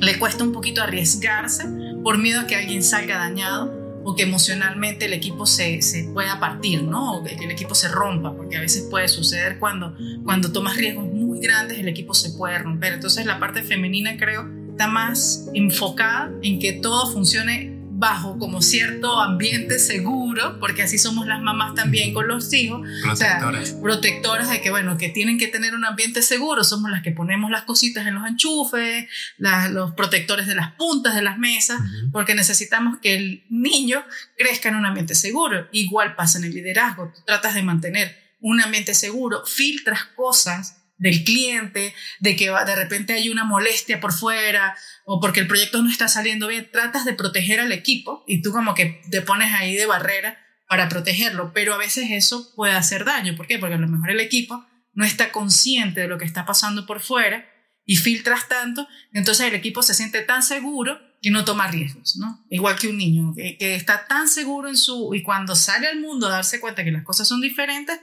le 0.00 0.18
cuesta 0.18 0.44
un 0.44 0.52
poquito 0.52 0.82
arriesgarse 0.82 1.64
por 2.02 2.18
miedo 2.18 2.40
a 2.40 2.46
que 2.46 2.56
alguien 2.56 2.82
salga 2.82 3.18
dañado 3.18 3.76
o 4.04 4.14
que 4.14 4.22
emocionalmente 4.22 5.06
el 5.06 5.12
equipo 5.12 5.44
se, 5.44 5.82
se 5.82 6.04
pueda 6.04 6.40
partir, 6.40 6.82
¿no? 6.82 7.18
O 7.18 7.25
que 7.25 7.34
el 7.34 7.50
equipo 7.50 7.75
se 7.75 7.88
rompa, 7.88 8.34
porque 8.34 8.56
a 8.56 8.60
veces 8.60 8.87
puede 8.90 9.08
suceder 9.08 9.58
cuando, 9.58 9.94
cuando 10.25 10.50
tomas 10.50 10.76
riesgos 10.76 11.06
muy 11.12 11.40
grandes, 11.40 11.78
el 11.78 11.88
equipo 11.88 12.14
se 12.14 12.30
puede 12.30 12.58
romper. 12.58 12.94
Entonces 12.94 13.26
la 13.26 13.38
parte 13.38 13.62
femenina 13.62 14.16
creo 14.16 14.48
está 14.70 14.87
más 14.87 15.48
enfocada 15.54 16.30
en 16.42 16.58
que 16.58 16.72
todo 16.75 17.10
funcione 17.10 17.77
bajo 17.99 18.38
como 18.38 18.62
cierto 18.62 19.21
ambiente 19.21 19.81
seguro, 19.81 20.61
porque 20.61 20.83
así 20.83 20.99
somos 20.99 21.26
las 21.26 21.40
mamás 21.43 21.75
también 21.75 22.14
con 22.14 22.28
los 22.28 22.52
hijos. 22.52 22.87
Protectoras. 23.02 23.73
protectoras 23.73 24.50
de 24.50 24.61
que, 24.61 24.71
bueno, 24.71 24.97
que 24.97 25.09
tienen 25.09 25.37
que 25.37 25.49
tener 25.49 25.75
un 25.75 25.85
ambiente 25.85 26.23
seguro, 26.23 26.62
somos 26.62 26.93
las 26.93 27.02
que 27.02 27.11
ponemos 27.11 27.50
las 27.50 27.64
cositas 27.64 28.07
en 28.07 28.14
los 28.14 28.25
enchufes, 28.25 29.09
los 29.38 29.93
protectores 29.95 30.47
de 30.47 30.55
las 30.55 30.73
puntas 30.75 31.17
de 31.17 31.23
las 31.23 31.38
mesas, 31.38 31.81
porque 32.12 32.37
necesitamos 32.37 32.99
que 33.00 33.17
el 33.17 33.45
niño 33.50 34.05
crezca 34.37 34.69
en 34.69 34.76
un 34.76 34.87
ambiente 34.87 35.17
seguro. 35.17 35.67
Igual 35.73 36.14
pasa 36.14 36.38
en 36.38 36.45
el 36.45 36.55
liderazgo, 36.55 37.12
tú 37.12 37.23
tratas 37.26 37.55
de 37.55 37.64
mantener 37.64 38.17
un 38.40 38.61
ambiente 38.61 38.95
seguro, 38.95 39.45
filtras 39.45 40.05
cosas 40.14 40.77
del 40.99 41.25
cliente, 41.25 41.95
de 42.21 42.37
que 42.37 42.50
de 42.50 42.76
repente 42.76 43.14
hay 43.14 43.28
una 43.28 43.45
molestia 43.45 44.00
por 44.00 44.12
fuera 44.12 44.76
o 45.05 45.21
porque 45.21 45.40
el 45.40 45.47
proyecto 45.47 45.83
no 45.83 45.90
está 45.90 46.09
saliendo 46.09 46.49
bien, 46.49 46.69
tratas 46.71 47.05
de 47.05 47.14
proteger 47.14 47.61
al 47.61 47.73
equipo 47.73 48.25
y 48.26 48.43
tú 48.43 48.52
como 48.52 48.75
que 48.75 49.00
te 49.11 49.23
pones 49.23 49.52
ahí 49.55 49.75
de 49.75 49.87
barrera 49.87 50.38
para 50.69 50.88
protegerlo, 50.88 51.52
pero 51.55 51.75
a 51.75 51.78
veces 51.78 52.09
eso 52.11 52.52
puede 52.55 52.75
hacer 52.75 53.05
daño. 53.05 53.37
¿Por 53.37 53.47
qué? 53.47 53.59
Porque 53.59 53.76
a 53.76 53.78
lo 53.78 53.88
mejor 53.88 54.11
el 54.11 54.21
equipo 54.21 54.67
no 54.93 55.05
está 55.05 55.33
consciente 55.33 56.02
de 56.02 56.09
lo 56.09 56.19
que 56.19 56.25
está 56.25 56.45
pasando 56.45 56.85
por 56.85 57.00
fuera 57.00 57.49
y 57.87 57.97
filtras 57.97 58.49
tanto, 58.49 58.87
entonces 59.12 59.47
el 59.47 59.55
equipo 59.55 59.83
se 59.83 59.95
siente 59.95 60.21
tan 60.21 60.43
seguro 60.43 61.00
que 61.23 61.31
no 61.31 61.45
toma 61.45 61.69
riesgos, 61.69 62.17
¿no? 62.17 62.45
Igual 62.50 62.78
que 62.78 62.88
un 62.88 62.99
niño 62.99 63.33
que, 63.35 63.57
está 63.75 64.07
tan 64.07 64.28
seguro 64.28 64.69
en 64.69 64.76
su... 64.76 65.14
y 65.14 65.23
cuando 65.23 65.57
sale 65.57 65.87
al 65.87 66.00
mundo 66.00 66.26
a 66.26 66.31
darse 66.31 66.61
cuenta 66.61 66.85
que 66.85 66.93
las 66.93 67.05
cosas 67.05 67.26
son 67.26 67.40
diferentes, 67.40 67.99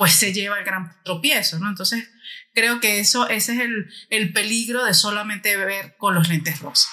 pues 0.00 0.14
se 0.14 0.32
lleva 0.32 0.58
el 0.58 0.64
gran 0.64 0.96
tropiezo, 1.04 1.58
¿no? 1.58 1.68
Entonces 1.68 2.08
creo 2.54 2.80
que 2.80 3.00
eso, 3.00 3.28
ese 3.28 3.52
es 3.52 3.60
el, 3.60 3.90
el 4.08 4.32
peligro 4.32 4.82
de 4.86 4.94
solamente 4.94 5.54
ver 5.58 5.94
con 5.98 6.14
los 6.14 6.30
lentes 6.30 6.60
rosas. 6.60 6.88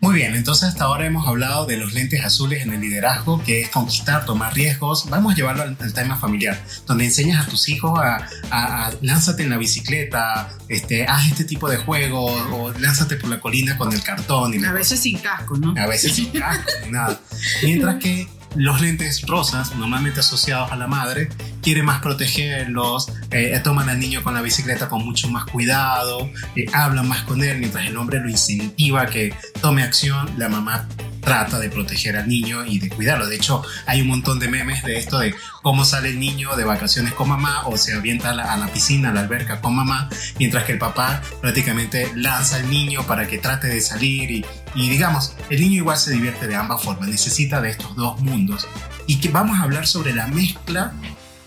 Muy 0.00 0.16
bien, 0.16 0.34
entonces 0.34 0.68
hasta 0.68 0.84
ahora 0.84 1.06
hemos 1.06 1.26
hablado 1.26 1.64
de 1.64 1.78
los 1.78 1.94
lentes 1.94 2.22
azules 2.22 2.62
en 2.62 2.74
el 2.74 2.82
liderazgo, 2.82 3.42
que 3.42 3.62
es 3.62 3.70
conquistar, 3.70 4.26
tomar 4.26 4.52
riesgos. 4.52 5.08
Vamos 5.08 5.32
a 5.32 5.36
llevarlo 5.36 5.62
al, 5.62 5.94
tema 5.94 6.18
familiar, 6.18 6.62
donde 6.86 7.06
enseñas 7.06 7.46
a 7.46 7.48
tus 7.48 7.70
hijos 7.70 7.98
a, 7.98 8.28
a, 8.50 8.92
lánzate 9.00 9.44
en 9.44 9.48
la 9.48 9.56
bicicleta, 9.56 10.50
este, 10.68 11.06
haz 11.06 11.28
este 11.28 11.44
tipo 11.44 11.66
de 11.70 11.78
juegos, 11.78 12.30
o 12.52 12.72
lánzate 12.78 13.16
por 13.16 13.30
la 13.30 13.40
colina 13.40 13.78
con 13.78 13.90
el 13.90 14.02
cartón. 14.02 14.52
Y 14.52 14.62
a 14.62 14.72
veces 14.72 15.00
sin 15.00 15.16
casco, 15.16 15.56
¿no? 15.56 15.74
A 15.80 15.86
veces 15.86 16.14
sin 16.14 16.30
casco, 16.38 16.70
nada. 16.90 17.18
Mientras 17.62 17.96
que 17.96 18.28
los 18.54 18.80
lentes 18.80 19.22
rosas, 19.26 19.74
normalmente 19.76 20.20
asociados 20.20 20.72
a 20.72 20.76
la 20.76 20.86
madre, 20.86 21.28
quiere 21.62 21.82
más 21.82 22.00
protegerlos, 22.00 23.12
eh, 23.30 23.58
toman 23.62 23.88
al 23.88 23.98
niño 23.98 24.22
con 24.22 24.34
la 24.34 24.42
bicicleta 24.42 24.88
con 24.88 25.04
mucho 25.04 25.28
más 25.28 25.44
cuidado, 25.44 26.30
eh, 26.56 26.66
hablan 26.72 27.08
más 27.08 27.22
con 27.22 27.42
él, 27.42 27.58
mientras 27.58 27.86
el 27.86 27.96
hombre 27.96 28.20
lo 28.20 28.28
incentiva 28.28 29.02
a 29.02 29.06
que 29.06 29.34
tome 29.60 29.82
acción, 29.82 30.28
la 30.36 30.48
mamá 30.48 30.88
trata 31.24 31.58
de 31.58 31.70
proteger 31.70 32.16
al 32.16 32.28
niño 32.28 32.64
y 32.64 32.78
de 32.78 32.88
cuidarlo. 32.88 33.26
De 33.26 33.36
hecho, 33.36 33.62
hay 33.86 34.00
un 34.00 34.08
montón 34.08 34.38
de 34.38 34.48
memes 34.48 34.82
de 34.84 34.98
esto 34.98 35.18
de 35.18 35.34
cómo 35.62 35.84
sale 35.84 36.10
el 36.10 36.20
niño 36.20 36.54
de 36.56 36.64
vacaciones 36.64 37.14
con 37.14 37.28
mamá 37.28 37.66
o 37.66 37.76
se 37.76 37.94
avienta 37.94 38.30
a 38.30 38.56
la, 38.56 38.66
piscina, 38.68 39.10
a 39.10 39.12
la 39.12 39.20
alberca 39.20 39.60
con 39.60 39.74
mamá, 39.74 40.08
mientras 40.38 40.64
que 40.64 40.72
el 40.72 40.78
papá 40.78 41.22
prácticamente 41.40 42.12
lanza 42.14 42.56
al 42.56 42.70
niño 42.70 43.06
para 43.06 43.26
que 43.26 43.38
trate 43.38 43.68
de 43.68 43.80
salir 43.80 44.30
y, 44.30 44.46
y 44.74 44.88
digamos, 44.88 45.34
el 45.50 45.60
niño 45.60 45.76
igual 45.76 45.96
se 45.96 46.12
divierte 46.12 46.46
de 46.46 46.56
ambas 46.56 46.82
formas, 46.82 47.08
necesita 47.08 47.60
de 47.60 47.70
estos 47.70 47.96
dos 47.96 48.20
mundos. 48.20 48.68
Y 49.06 49.20
que 49.20 49.28
vamos 49.28 49.58
a 49.58 49.62
hablar 49.62 49.86
sobre 49.86 50.14
la 50.14 50.26
mezcla 50.26 50.92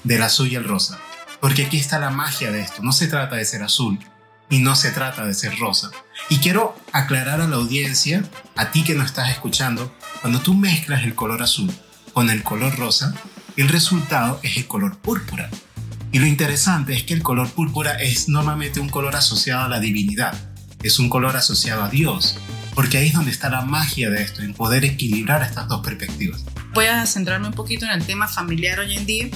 del 0.03 0.23
azul 0.23 0.47
y 0.47 0.55
el 0.55 0.63
rosa. 0.63 0.99
Porque 1.39 1.65
aquí 1.65 1.77
está 1.77 1.99
la 1.99 2.09
magia 2.09 2.51
de 2.51 2.61
esto. 2.61 2.81
No 2.81 2.91
se 2.91 3.07
trata 3.07 3.35
de 3.35 3.45
ser 3.45 3.63
azul 3.63 3.99
y 4.49 4.59
no 4.59 4.75
se 4.75 4.91
trata 4.91 5.25
de 5.25 5.33
ser 5.33 5.57
rosa. 5.59 5.91
Y 6.29 6.37
quiero 6.37 6.75
aclarar 6.91 7.41
a 7.41 7.47
la 7.47 7.55
audiencia, 7.55 8.23
a 8.55 8.71
ti 8.71 8.83
que 8.83 8.95
nos 8.95 9.07
estás 9.07 9.29
escuchando, 9.29 9.95
cuando 10.21 10.39
tú 10.41 10.53
mezclas 10.53 11.03
el 11.03 11.15
color 11.15 11.41
azul 11.41 11.71
con 12.13 12.29
el 12.29 12.43
color 12.43 12.77
rosa, 12.77 13.13
el 13.55 13.69
resultado 13.69 14.39
es 14.43 14.57
el 14.57 14.67
color 14.67 14.97
púrpura. 14.97 15.49
Y 16.11 16.19
lo 16.19 16.25
interesante 16.25 16.93
es 16.93 17.03
que 17.03 17.13
el 17.13 17.23
color 17.23 17.49
púrpura 17.49 17.93
es 17.93 18.29
normalmente 18.29 18.79
un 18.79 18.89
color 18.89 19.15
asociado 19.15 19.65
a 19.65 19.69
la 19.69 19.79
divinidad, 19.79 20.33
es 20.83 20.99
un 20.99 21.09
color 21.09 21.35
asociado 21.35 21.83
a 21.83 21.89
Dios, 21.89 22.37
porque 22.75 22.97
ahí 22.97 23.07
es 23.07 23.13
donde 23.13 23.31
está 23.31 23.49
la 23.49 23.61
magia 23.61 24.09
de 24.09 24.21
esto, 24.21 24.41
en 24.41 24.53
poder 24.53 24.85
equilibrar 24.85 25.41
estas 25.41 25.67
dos 25.67 25.81
perspectivas. 25.81 26.43
Voy 26.73 26.85
a 26.85 27.05
centrarme 27.05 27.47
un 27.47 27.53
poquito 27.53 27.85
en 27.85 27.91
el 27.91 28.05
tema 28.05 28.27
familiar 28.27 28.79
hoy 28.79 28.95
en 28.95 29.05
día 29.05 29.27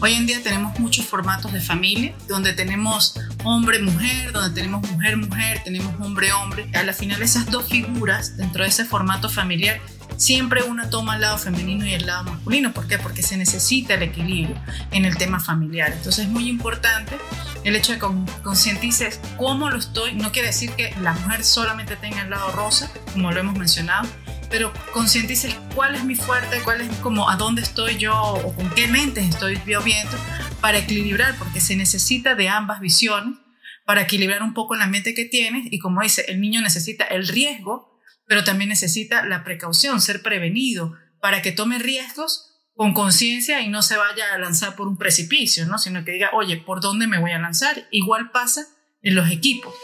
Hoy 0.00 0.14
en 0.14 0.26
día 0.26 0.40
tenemos 0.44 0.78
muchos 0.78 1.06
formatos 1.06 1.52
de 1.52 1.60
familia, 1.60 2.14
donde 2.28 2.52
tenemos 2.52 3.18
hombre-mujer, 3.42 4.30
donde 4.30 4.54
tenemos 4.54 4.88
mujer-mujer, 4.88 5.62
tenemos 5.64 5.92
hombre-hombre. 6.00 6.70
A 6.74 6.84
la 6.84 6.92
final 6.92 7.20
esas 7.20 7.50
dos 7.50 7.66
figuras 7.68 8.36
dentro 8.36 8.62
de 8.62 8.68
ese 8.68 8.84
formato 8.84 9.28
familiar, 9.28 9.80
siempre 10.16 10.62
una 10.62 10.88
toma 10.88 11.16
el 11.16 11.22
lado 11.22 11.36
femenino 11.36 11.84
y 11.84 11.94
el 11.94 12.06
lado 12.06 12.30
masculino. 12.30 12.72
¿Por 12.72 12.86
qué? 12.86 12.98
Porque 12.98 13.24
se 13.24 13.36
necesita 13.36 13.94
el 13.94 14.04
equilibrio 14.04 14.54
en 14.92 15.04
el 15.04 15.16
tema 15.16 15.40
familiar. 15.40 15.92
Entonces 15.92 16.26
es 16.26 16.30
muy 16.30 16.48
importante 16.48 17.18
el 17.64 17.74
hecho 17.74 17.92
de 17.92 17.98
que 17.98 18.06
concientices 18.44 19.18
cómo 19.36 19.68
lo 19.68 19.78
estoy. 19.78 20.14
No 20.14 20.30
quiere 20.30 20.48
decir 20.48 20.70
que 20.70 20.94
la 21.02 21.14
mujer 21.14 21.42
solamente 21.44 21.96
tenga 21.96 22.22
el 22.22 22.30
lado 22.30 22.52
rosa, 22.52 22.88
como 23.12 23.32
lo 23.32 23.40
hemos 23.40 23.58
mencionado, 23.58 24.08
pero 24.50 24.72
concientices 24.92 25.54
cuál 25.74 25.94
es 25.94 26.04
mi 26.04 26.14
fuerte, 26.14 26.60
cuál 26.62 26.80
es 26.80 26.96
como 26.98 27.28
a 27.28 27.36
dónde 27.36 27.62
estoy 27.62 27.96
yo 27.96 28.16
o 28.16 28.54
con 28.54 28.70
qué 28.70 28.86
lentes 28.86 29.28
estoy 29.28 29.60
yo 29.66 29.82
viendo 29.82 30.16
para 30.60 30.78
equilibrar, 30.78 31.36
porque 31.38 31.60
se 31.60 31.76
necesita 31.76 32.34
de 32.34 32.48
ambas 32.48 32.80
visiones 32.80 33.38
para 33.84 34.02
equilibrar 34.02 34.42
un 34.42 34.54
poco 34.54 34.76
la 34.76 34.86
mente 34.86 35.14
que 35.14 35.24
tienes 35.24 35.66
y 35.70 35.78
como 35.78 36.02
dice, 36.02 36.24
el 36.28 36.40
niño 36.40 36.60
necesita 36.60 37.04
el 37.04 37.26
riesgo, 37.26 37.98
pero 38.26 38.44
también 38.44 38.68
necesita 38.68 39.24
la 39.24 39.44
precaución, 39.44 40.00
ser 40.00 40.22
prevenido 40.22 40.94
para 41.20 41.42
que 41.42 41.52
tome 41.52 41.78
riesgos 41.78 42.48
con 42.74 42.94
conciencia 42.94 43.60
y 43.60 43.68
no 43.68 43.82
se 43.82 43.96
vaya 43.96 44.34
a 44.34 44.38
lanzar 44.38 44.76
por 44.76 44.86
un 44.86 44.98
precipicio, 44.98 45.66
¿no? 45.66 45.78
sino 45.78 46.04
que 46.04 46.12
diga, 46.12 46.30
oye, 46.32 46.58
¿por 46.58 46.80
dónde 46.80 47.06
me 47.06 47.18
voy 47.18 47.32
a 47.32 47.38
lanzar? 47.38 47.88
Igual 47.90 48.30
pasa 48.30 48.66
en 49.02 49.14
los 49.14 49.30
equipos. 49.30 49.74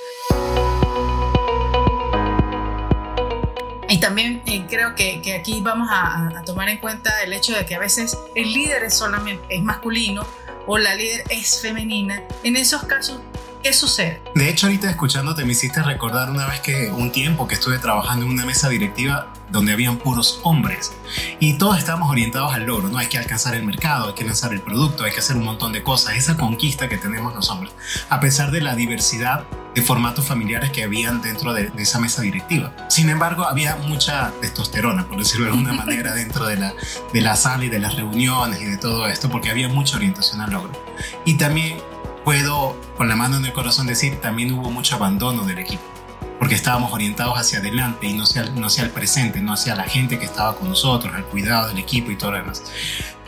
También 4.04 4.42
eh, 4.44 4.66
creo 4.68 4.94
que, 4.94 5.34
aquí 5.40 5.62
vamos 5.62 5.88
a, 5.90 6.28
a, 6.28 6.44
tomar 6.44 6.68
en 6.68 6.76
cuenta 6.76 7.22
el 7.22 7.32
hecho 7.32 7.56
de 7.56 7.64
que 7.64 7.74
a 7.74 7.78
veces 7.78 8.18
el 8.34 8.52
líder 8.52 8.84
es 8.84 8.92
solamente 8.92 9.42
es 9.48 9.62
masculino 9.62 10.26
o 10.66 10.76
la 10.76 10.94
líder 10.94 11.24
es 11.30 11.62
femenina. 11.62 12.22
En 12.42 12.56
esos 12.56 12.82
casos, 12.82 13.20
¿qué 13.64 13.72
sucede? 13.72 14.20
De 14.34 14.50
hecho, 14.50 14.66
ahorita 14.66 14.90
escuchándote 14.90 15.46
me 15.46 15.52
hiciste 15.52 15.82
recordar 15.82 16.30
una 16.30 16.46
vez 16.46 16.60
que 16.60 16.92
un 16.92 17.10
tiempo 17.10 17.48
que 17.48 17.54
estuve 17.54 17.78
trabajando 17.78 18.26
en 18.26 18.32
una 18.32 18.44
mesa 18.44 18.68
directiva 18.68 19.32
donde 19.50 19.72
habían 19.72 19.96
puros 19.96 20.38
hombres 20.42 20.92
y 21.40 21.54
todos 21.54 21.78
estábamos 21.78 22.10
orientados 22.10 22.52
al 22.52 22.66
logro, 22.66 22.88
¿no? 22.88 22.98
Hay 22.98 23.06
que 23.06 23.16
alcanzar 23.16 23.54
el 23.54 23.64
mercado, 23.64 24.08
hay 24.08 24.14
que 24.14 24.24
lanzar 24.24 24.52
el 24.52 24.60
producto, 24.60 25.04
hay 25.04 25.12
que 25.12 25.20
hacer 25.20 25.36
un 25.36 25.44
montón 25.44 25.72
de 25.72 25.82
cosas, 25.82 26.16
esa 26.16 26.36
conquista 26.36 26.90
que 26.90 26.98
tenemos 26.98 27.34
los 27.34 27.48
hombres, 27.48 27.72
a 28.10 28.20
pesar 28.20 28.50
de 28.50 28.60
la 28.60 28.74
diversidad 28.74 29.44
de 29.74 29.80
formatos 29.80 30.26
familiares 30.26 30.70
que 30.70 30.84
habían 30.84 31.22
dentro 31.22 31.54
de, 31.54 31.72
esa 31.78 31.98
mesa 31.98 32.20
directiva. 32.20 32.74
Sin 32.90 33.08
embargo, 33.08 33.46
había 33.46 33.76
mucha 33.76 34.30
testosterona, 34.42 35.08
por 35.08 35.18
decirlo 35.18 35.46
de 35.46 35.52
alguna 35.52 35.72
manera, 35.84 36.12
dentro 36.12 36.44
de 36.44 36.56
la, 36.56 36.74
de 37.14 37.20
la 37.22 37.34
sala 37.34 37.64
y 37.64 37.70
de 37.70 37.78
las 37.78 37.96
reuniones 37.96 38.60
y 38.60 38.66
de 38.66 38.76
todo 38.76 39.06
esto, 39.06 39.30
porque 39.30 39.50
había 39.50 39.68
mucha 39.68 39.96
orientación 39.96 40.42
al 40.42 40.52
logro. 40.52 40.72
Y 41.24 41.34
también 41.34 41.78
puedo, 42.24 42.80
con 42.96 43.08
la 43.08 43.16
mano 43.16 43.36
en 43.36 43.44
el 43.44 43.52
corazón, 43.52 43.86
decir, 43.86 44.20
también 44.20 44.52
hubo 44.52 44.70
mucho 44.70 44.96
abandono 44.96 45.44
del 45.44 45.58
equipo, 45.58 45.82
porque 46.38 46.54
estábamos 46.54 46.92
orientados 46.92 47.38
hacia 47.38 47.58
adelante 47.58 48.06
y 48.06 48.14
no 48.14 48.24
hacia, 48.24 48.44
no 48.44 48.66
hacia 48.66 48.84
el 48.84 48.90
presente, 48.90 49.40
no 49.40 49.52
hacia 49.52 49.74
la 49.74 49.84
gente 49.84 50.18
que 50.18 50.24
estaba 50.24 50.56
con 50.56 50.68
nosotros, 50.68 51.14
al 51.14 51.24
cuidado 51.26 51.68
del 51.68 51.78
equipo 51.78 52.10
y 52.10 52.16
todo 52.16 52.32
lo 52.32 52.38
demás. 52.38 52.64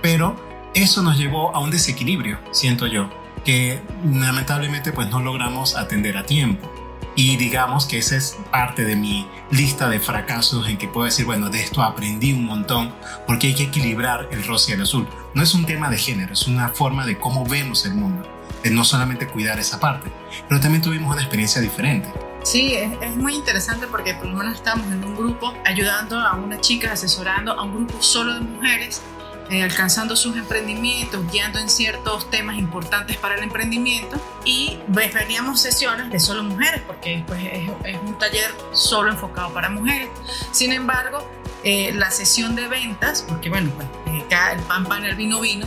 Pero 0.03 0.37
eso 0.75 1.03
nos 1.03 1.19
llevó 1.19 1.55
a 1.55 1.61
un 1.61 1.71
desequilibrio, 1.71 2.39
siento 2.51 2.87
yo, 2.87 3.11
que 3.45 3.81
lamentablemente 4.05 4.93
pues 4.93 5.09
no 5.09 5.21
logramos 5.21 5.77
atender 5.77 6.17
a 6.17 6.27
tiempo. 6.27 6.71
Y 7.19 7.37
digamos 7.37 7.87
que 7.87 7.97
esa 7.97 8.17
es 8.17 8.37
parte 8.51 8.85
de 8.85 8.95
mi 8.95 9.27
lista 9.51 9.89
de 9.89 10.01
fracasos 10.01 10.69
en 10.69 10.77
que 10.77 10.87
puedo 10.87 11.07
decir, 11.07 11.25
bueno, 11.25 11.49
de 11.49 11.63
esto 11.63 11.83
aprendí 11.83 12.35
un 12.35 12.45
montón, 12.45 12.93
porque 13.27 13.47
hay 13.47 13.55
que 13.55 13.63
equilibrar 13.65 14.29
el 14.33 14.45
rosa 14.45 14.73
y 14.73 14.75
el 14.75 14.83
azul. 14.83 15.09
No 15.33 15.43
es 15.43 15.55
un 15.55 15.65
tema 15.65 15.89
de 15.89 15.97
género, 15.97 16.35
es 16.35 16.47
una 16.47 16.69
forma 16.69 17.07
de 17.07 17.17
cómo 17.19 17.47
vemos 17.47 17.87
el 17.87 17.95
mundo, 17.95 18.29
de 18.69 18.75
no 18.75 18.85
solamente 18.85 19.27
cuidar 19.27 19.59
esa 19.59 19.79
parte, 19.79 20.11
pero 20.49 20.61
también 20.61 20.83
tuvimos 20.83 21.13
una 21.13 21.23
experiencia 21.23 21.61
diferente. 21.61 22.13
Sí, 22.43 22.75
es, 22.75 22.91
es, 23.01 23.17
muy 23.17 23.35
interesante 23.35 23.87
porque 23.87 24.15
por 24.15 24.27
lo 24.27 24.37
menos 24.37 24.55
estamos 24.55 24.87
en 24.87 25.03
un 25.05 25.17
grupo 25.17 25.53
ayudando 25.65 26.19
a 26.19 26.35
una 26.37 26.61
chica, 26.61 26.93
asesorando 26.93 27.53
a 27.53 27.63
un 27.63 27.75
grupo 27.75 28.01
solo 28.01 28.35
de 28.35 28.41
mujeres 28.41 29.03
eh, 29.49 29.63
alcanzando 29.63 30.17
sus 30.17 30.37
emprendimientos, 30.37 31.25
guiando 31.31 31.61
en 31.61 31.71
ciertos 31.71 32.29
temas 32.31 32.59
importantes 32.59 33.17
para 33.17 33.37
el 33.37 33.45
emprendimiento 33.45 34.21
y 34.45 34.77
pues, 34.93 35.15
veníamos 35.15 35.61
sesiones 35.61 36.11
de 36.11 36.19
solo 36.19 36.43
mujeres 36.43 36.83
porque 36.85 37.23
pues, 37.29 37.41
es, 37.85 38.01
un 38.05 38.19
taller 38.19 38.53
solo 38.73 39.13
enfocado 39.13 39.55
para 39.55 39.71
mujeres. 39.71 40.09
Sin 40.51 40.73
embargo, 40.73 41.31
eh, 41.63 41.93
la 41.95 42.11
sesión 42.11 42.57
de 42.57 42.67
ventas, 42.67 43.25
porque 43.29 43.49
bueno, 43.49 43.71
pues, 43.77 43.87
eh, 44.07 44.25
el 44.55 44.63
pan 44.63 44.85
pan, 44.85 45.05
el 45.05 45.15
vino 45.15 45.41
vino, 45.41 45.67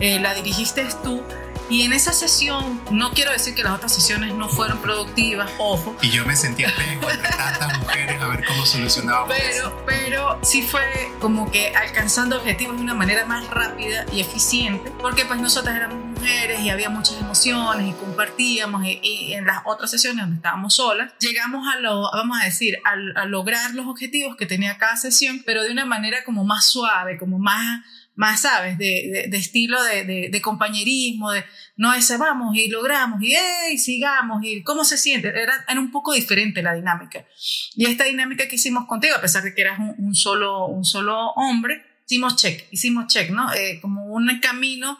la 0.00 0.34
dirigiste 0.34 0.88
tú 1.04 1.22
y 1.70 1.82
en 1.82 1.92
esa 1.92 2.12
sesión, 2.12 2.82
no 2.90 3.12
quiero 3.12 3.30
decir 3.30 3.54
que 3.54 3.62
las 3.62 3.74
otras 3.74 3.94
sesiones 3.94 4.34
no 4.34 4.48
fueron 4.48 4.78
productivas, 4.78 5.48
ojo. 5.58 5.96
Y 6.02 6.10
yo 6.10 6.26
me 6.26 6.34
sentía 6.34 6.68
feliz 6.70 6.98
entre 7.00 7.28
tantas 7.28 7.78
mujeres 7.78 8.20
a 8.20 8.26
ver 8.26 8.44
cómo 8.44 8.66
solucionábamos 8.66 9.32
pero, 9.36 9.84
Pero 9.86 10.38
sí 10.42 10.62
fue 10.62 10.82
como 11.20 11.50
que 11.50 11.68
alcanzando 11.76 12.36
objetivos 12.36 12.76
de 12.76 12.82
una 12.82 12.94
manera 12.94 13.24
más 13.24 13.46
rápida 13.48 14.04
y 14.12 14.20
eficiente, 14.20 14.90
porque 15.00 15.24
pues 15.24 15.40
nosotras 15.40 15.76
éramos 15.76 16.04
mujeres 16.18 16.60
y 16.60 16.70
había 16.70 16.90
muchas 16.90 17.20
emociones 17.20 17.88
y 17.88 17.92
compartíamos 17.92 18.84
y, 18.84 19.32
en 19.32 19.46
las 19.46 19.62
otras 19.64 19.92
sesiones 19.92 20.22
donde 20.22 20.36
estábamos 20.36 20.74
solas, 20.74 21.12
llegamos 21.20 21.66
a 21.72 21.78
lo, 21.78 22.10
vamos 22.10 22.38
a 22.40 22.46
decir, 22.46 22.78
a 22.84 23.24
lograr 23.26 23.74
los 23.74 23.86
objetivos 23.86 24.36
que 24.36 24.46
tenía 24.46 24.76
cada 24.76 24.96
sesión, 24.96 25.42
pero 25.46 25.62
de 25.62 25.70
una 25.70 25.84
manera 25.84 26.24
como 26.24 26.44
más 26.44 26.64
suave, 26.64 27.16
como 27.16 27.38
más 27.38 27.80
más, 28.20 28.42
¿sabes? 28.42 28.76
De, 28.76 29.28
de, 29.30 29.36
estilo 29.38 29.82
de, 29.82 30.28
de, 30.30 30.40
compañerismo, 30.42 31.30
de 31.30 31.42
no 31.76 31.94
ese 31.94 32.18
vamos 32.18 32.54
y 32.54 32.68
logramos 32.68 33.22
y 33.22 33.32
hey, 33.34 33.78
sigamos 33.78 34.44
y 34.44 34.62
cómo 34.62 34.84
se 34.84 34.98
siente. 34.98 35.28
Era, 35.28 35.64
era, 35.66 35.80
un 35.80 35.90
poco 35.90 36.12
diferente 36.12 36.62
la 36.62 36.74
dinámica. 36.74 37.24
Y 37.74 37.86
esta 37.86 38.04
dinámica 38.04 38.46
que 38.46 38.56
hicimos 38.56 38.86
contigo, 38.86 39.16
a 39.16 39.22
pesar 39.22 39.42
de 39.42 39.54
que 39.54 39.62
eras 39.62 39.78
un, 39.96 40.14
solo, 40.14 40.66
un 40.66 40.84
solo 40.84 41.30
hombre, 41.30 41.82
hicimos 42.06 42.36
check, 42.36 42.66
hicimos 42.70 43.06
check, 43.06 43.30
¿no? 43.30 43.54
Eh, 43.54 43.78
como 43.80 44.04
un 44.04 44.38
camino, 44.38 44.98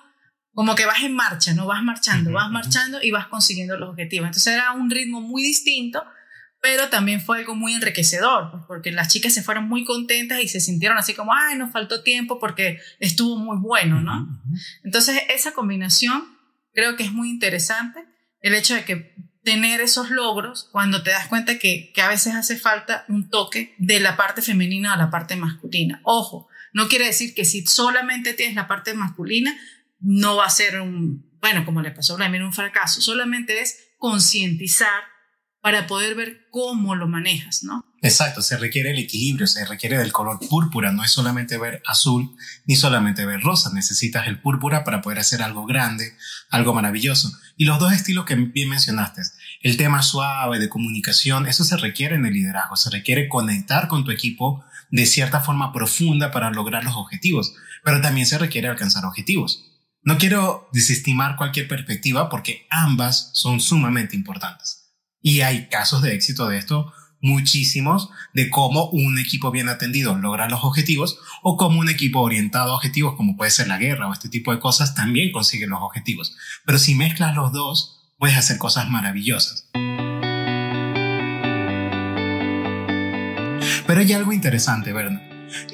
como 0.54 0.74
que 0.74 0.86
vas 0.86 1.02
en 1.02 1.14
marcha, 1.14 1.52
¿no? 1.52 1.66
Vas 1.66 1.82
marchando, 1.82 2.32
vas 2.32 2.50
marchando 2.50 3.02
y 3.02 3.10
vas 3.10 3.26
consiguiendo 3.26 3.76
los 3.76 3.90
objetivos. 3.90 4.28
Entonces 4.28 4.54
era 4.54 4.72
un 4.72 4.88
ritmo 4.88 5.20
muy 5.20 5.42
distinto 5.42 6.02
pero 6.60 6.88
también 6.88 7.20
fue 7.20 7.38
algo 7.38 7.54
muy 7.54 7.74
enriquecedor, 7.74 8.50
pues, 8.50 8.62
porque 8.66 8.92
las 8.92 9.08
chicas 9.08 9.32
se 9.32 9.42
fueron 9.42 9.68
muy 9.68 9.84
contentas 9.84 10.42
y 10.42 10.48
se 10.48 10.60
sintieron 10.60 10.98
así 10.98 11.14
como, 11.14 11.32
ay, 11.32 11.56
nos 11.56 11.72
faltó 11.72 12.02
tiempo 12.02 12.38
porque 12.38 12.78
estuvo 12.98 13.36
muy 13.36 13.56
bueno, 13.58 14.00
¿no? 14.00 14.42
Entonces, 14.84 15.22
esa 15.30 15.52
combinación 15.52 16.22
creo 16.74 16.96
que 16.96 17.02
es 17.02 17.12
muy 17.12 17.30
interesante, 17.30 18.04
el 18.40 18.54
hecho 18.54 18.74
de 18.74 18.84
que 18.84 19.14
tener 19.42 19.80
esos 19.80 20.10
logros 20.10 20.68
cuando 20.70 21.02
te 21.02 21.10
das 21.10 21.28
cuenta 21.28 21.58
que, 21.58 21.92
que 21.94 22.02
a 22.02 22.08
veces 22.08 22.34
hace 22.34 22.58
falta 22.58 23.04
un 23.08 23.30
toque 23.30 23.74
de 23.78 24.00
la 24.00 24.16
parte 24.16 24.42
femenina 24.42 24.92
a 24.92 24.98
la 24.98 25.10
parte 25.10 25.36
masculina. 25.36 26.00
Ojo, 26.04 26.48
no 26.72 26.88
quiere 26.88 27.06
decir 27.06 27.34
que 27.34 27.44
si 27.44 27.66
solamente 27.66 28.34
tienes 28.34 28.54
la 28.54 28.68
parte 28.68 28.92
masculina, 28.94 29.58
no 29.98 30.36
va 30.36 30.46
a 30.46 30.50
ser 30.50 30.80
un, 30.80 31.30
bueno, 31.40 31.64
como 31.64 31.80
le 31.80 31.90
pasó 31.90 32.14
a 32.14 32.16
Vladimir, 32.16 32.42
un 32.42 32.52
fracaso, 32.52 33.00
solamente 33.00 33.60
es 33.60 33.92
concientizar 33.98 35.09
para 35.62 35.86
poder 35.86 36.14
ver 36.14 36.48
cómo 36.50 36.94
lo 36.94 37.06
manejas, 37.06 37.62
¿no? 37.62 37.84
Exacto, 38.02 38.40
se 38.40 38.56
requiere 38.56 38.92
el 38.92 38.98
equilibrio, 38.98 39.46
se 39.46 39.64
requiere 39.66 39.98
del 39.98 40.12
color 40.12 40.38
púrpura, 40.48 40.90
no 40.90 41.04
es 41.04 41.10
solamente 41.10 41.58
ver 41.58 41.82
azul 41.86 42.34
ni 42.64 42.76
solamente 42.76 43.26
ver 43.26 43.42
rosa, 43.42 43.70
necesitas 43.74 44.26
el 44.26 44.40
púrpura 44.40 44.84
para 44.84 45.02
poder 45.02 45.18
hacer 45.18 45.42
algo 45.42 45.66
grande, 45.66 46.16
algo 46.48 46.72
maravilloso. 46.72 47.30
Y 47.58 47.66
los 47.66 47.78
dos 47.78 47.92
estilos 47.92 48.24
que 48.24 48.36
bien 48.36 48.70
mencionaste, 48.70 49.20
el 49.60 49.76
tema 49.76 50.02
suave 50.02 50.58
de 50.58 50.70
comunicación, 50.70 51.46
eso 51.46 51.62
se 51.62 51.76
requiere 51.76 52.14
en 52.14 52.24
el 52.24 52.32
liderazgo, 52.32 52.76
se 52.76 52.88
requiere 52.88 53.28
conectar 53.28 53.86
con 53.88 54.04
tu 54.04 54.12
equipo 54.12 54.64
de 54.90 55.04
cierta 55.04 55.40
forma 55.40 55.72
profunda 55.72 56.30
para 56.30 56.50
lograr 56.50 56.84
los 56.84 56.96
objetivos, 56.96 57.54
pero 57.84 58.00
también 58.00 58.26
se 58.26 58.38
requiere 58.38 58.68
alcanzar 58.68 59.04
objetivos. 59.04 59.66
No 60.02 60.16
quiero 60.16 60.70
desestimar 60.72 61.36
cualquier 61.36 61.68
perspectiva 61.68 62.30
porque 62.30 62.66
ambas 62.70 63.30
son 63.34 63.60
sumamente 63.60 64.16
importantes. 64.16 64.79
Y 65.22 65.42
hay 65.42 65.68
casos 65.68 66.02
de 66.02 66.14
éxito 66.14 66.48
de 66.48 66.58
esto 66.58 66.92
muchísimos 67.20 68.10
de 68.32 68.48
cómo 68.50 68.88
un 68.90 69.18
equipo 69.18 69.50
bien 69.50 69.68
atendido 69.68 70.16
logra 70.16 70.48
los 70.48 70.64
objetivos 70.64 71.18
o 71.42 71.56
cómo 71.56 71.80
un 71.80 71.88
equipo 71.88 72.20
orientado 72.20 72.72
a 72.72 72.76
objetivos 72.76 73.14
como 73.16 73.36
puede 73.36 73.50
ser 73.50 73.68
la 73.68 73.78
guerra 73.78 74.08
o 74.08 74.12
este 74.12 74.28
tipo 74.28 74.52
de 74.52 74.60
cosas 74.60 74.94
también 74.94 75.32
consigue 75.32 75.66
los 75.66 75.80
objetivos. 75.82 76.36
Pero 76.64 76.78
si 76.78 76.94
mezclas 76.94 77.34
los 77.34 77.52
dos, 77.52 78.10
puedes 78.18 78.36
hacer 78.36 78.58
cosas 78.58 78.88
maravillosas. 78.88 79.68
Pero 83.86 84.00
hay 84.00 84.12
algo 84.12 84.32
interesante, 84.32 84.92
¿verdad? 84.92 85.20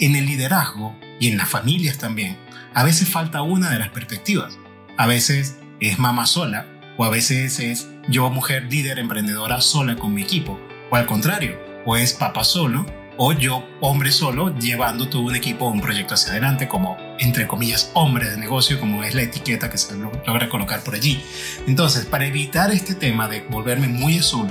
En 0.01 0.17
el 0.17 0.27
liderazgo 0.27 0.99
y 1.21 1.29
en 1.29 1.37
las 1.37 1.49
familias 1.49 1.99
también, 1.99 2.39
a 2.75 2.83
veces 2.83 3.09
falta 3.09 3.43
una 3.43 3.71
de 3.71 3.79
las 3.79 3.91
perspectivas. 3.91 4.59
A 4.97 5.07
veces 5.07 5.59
es 5.81 5.99
mamá 5.99 6.27
sola 6.27 6.67
o 6.97 7.05
a 7.05 7.11
veces 7.11 7.61
es 7.61 7.89
yo 8.09 8.31
mujer 8.31 8.65
líder 8.71 8.99
emprendedora 8.99 9.61
sola 9.61 9.97
con 9.97 10.15
mi 10.15 10.23
equipo, 10.23 10.59
o 10.91 10.97
al 10.97 11.07
contrario, 11.07 11.59
o 11.85 11.97
es 11.97 12.13
papá 12.13 12.45
solo, 12.45 12.87
o 13.19 13.33
yo 13.33 13.67
hombre 13.81 14.13
solo 14.13 14.55
llevando 14.59 15.09
todo 15.09 15.23
un 15.23 15.35
equipo 15.35 15.67
o 15.67 15.71
un 15.71 15.81
proyecto 15.81 16.15
hacia 16.15 16.33
adelante 16.33 16.69
como, 16.69 16.97
entre 17.19 17.47
comillas, 17.47 17.91
hombre 17.95 18.29
de 18.29 18.37
negocio, 18.37 18.79
como 18.79 19.03
es 19.05 19.15
la 19.15 19.23
etiqueta 19.23 19.71
que 19.71 19.79
se 19.79 19.95
logra 19.97 20.49
colocar 20.49 20.81
por 20.83 20.95
allí. 20.95 21.23
Entonces, 21.67 22.05
para 22.05 22.27
evitar 22.27 22.71
este 22.71 22.95
tema 22.95 23.29
de 23.29 23.41
volverme 23.49 23.89
muy 23.89 24.19
azul 24.19 24.49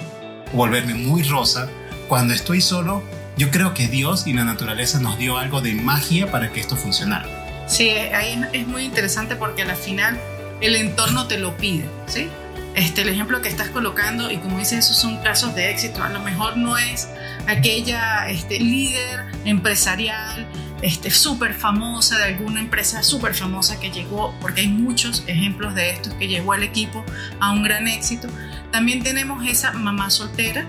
volverme 0.54 0.94
muy 0.94 1.24
rosa, 1.24 1.70
cuando 2.08 2.34
estoy 2.34 2.62
solo, 2.62 3.04
yo 3.38 3.52
creo 3.52 3.74
que 3.74 3.88
Dios 3.88 4.28
y 4.28 4.34
la 4.34 4.46
naturaleza 4.46 5.00
nos 5.00 5.18
dio 5.18 5.38
algo 5.38 5.62
de 5.62 5.74
magia 5.74 6.32
para 6.32 6.52
que 6.52 6.60
esto 6.60 6.76
funcionara. 6.76 7.28
Sí, 7.68 7.90
ahí 7.90 8.42
es 8.54 8.68
muy 8.68 8.84
interesante 8.84 9.36
porque 9.36 9.64
al 9.64 9.76
final 9.76 10.20
el 10.62 10.76
entorno 10.76 11.28
te 11.28 11.38
lo 11.38 11.58
pide, 11.58 11.86
¿sí? 12.08 12.30
Este, 12.76 13.04
el 13.04 13.10
ejemplo 13.10 13.42
que 13.42 13.48
estás 13.48 13.70
colocando, 13.70 14.30
y 14.30 14.38
como 14.38 14.60
dices, 14.60 14.80
esos 14.86 14.98
son 14.98 15.22
casos 15.24 15.56
de 15.56 15.72
éxito, 15.72 16.04
a 16.04 16.10
lo 16.10 16.20
mejor 16.20 16.58
no 16.58 16.78
es 16.78 17.08
aquella 17.48 18.28
este, 18.30 18.60
líder 18.60 19.26
empresarial 19.46 20.46
este, 20.82 21.10
súper 21.10 21.54
famosa, 21.54 22.18
de 22.18 22.26
alguna 22.26 22.60
empresa 22.60 23.02
súper 23.02 23.34
famosa 23.34 23.80
que 23.80 23.92
llegó, 23.92 24.36
porque 24.42 24.62
hay 24.62 24.68
muchos 24.68 25.24
ejemplos 25.28 25.74
de 25.74 25.92
estos 25.92 26.14
que 26.16 26.28
llegó 26.28 26.52
al 26.52 26.64
equipo 26.64 27.04
a 27.40 27.52
un 27.52 27.64
gran 27.64 27.88
éxito. 27.88 28.28
También 28.72 29.02
tenemos 29.02 29.48
esa 29.48 29.72
mamá 29.72 30.10
soltera, 30.10 30.66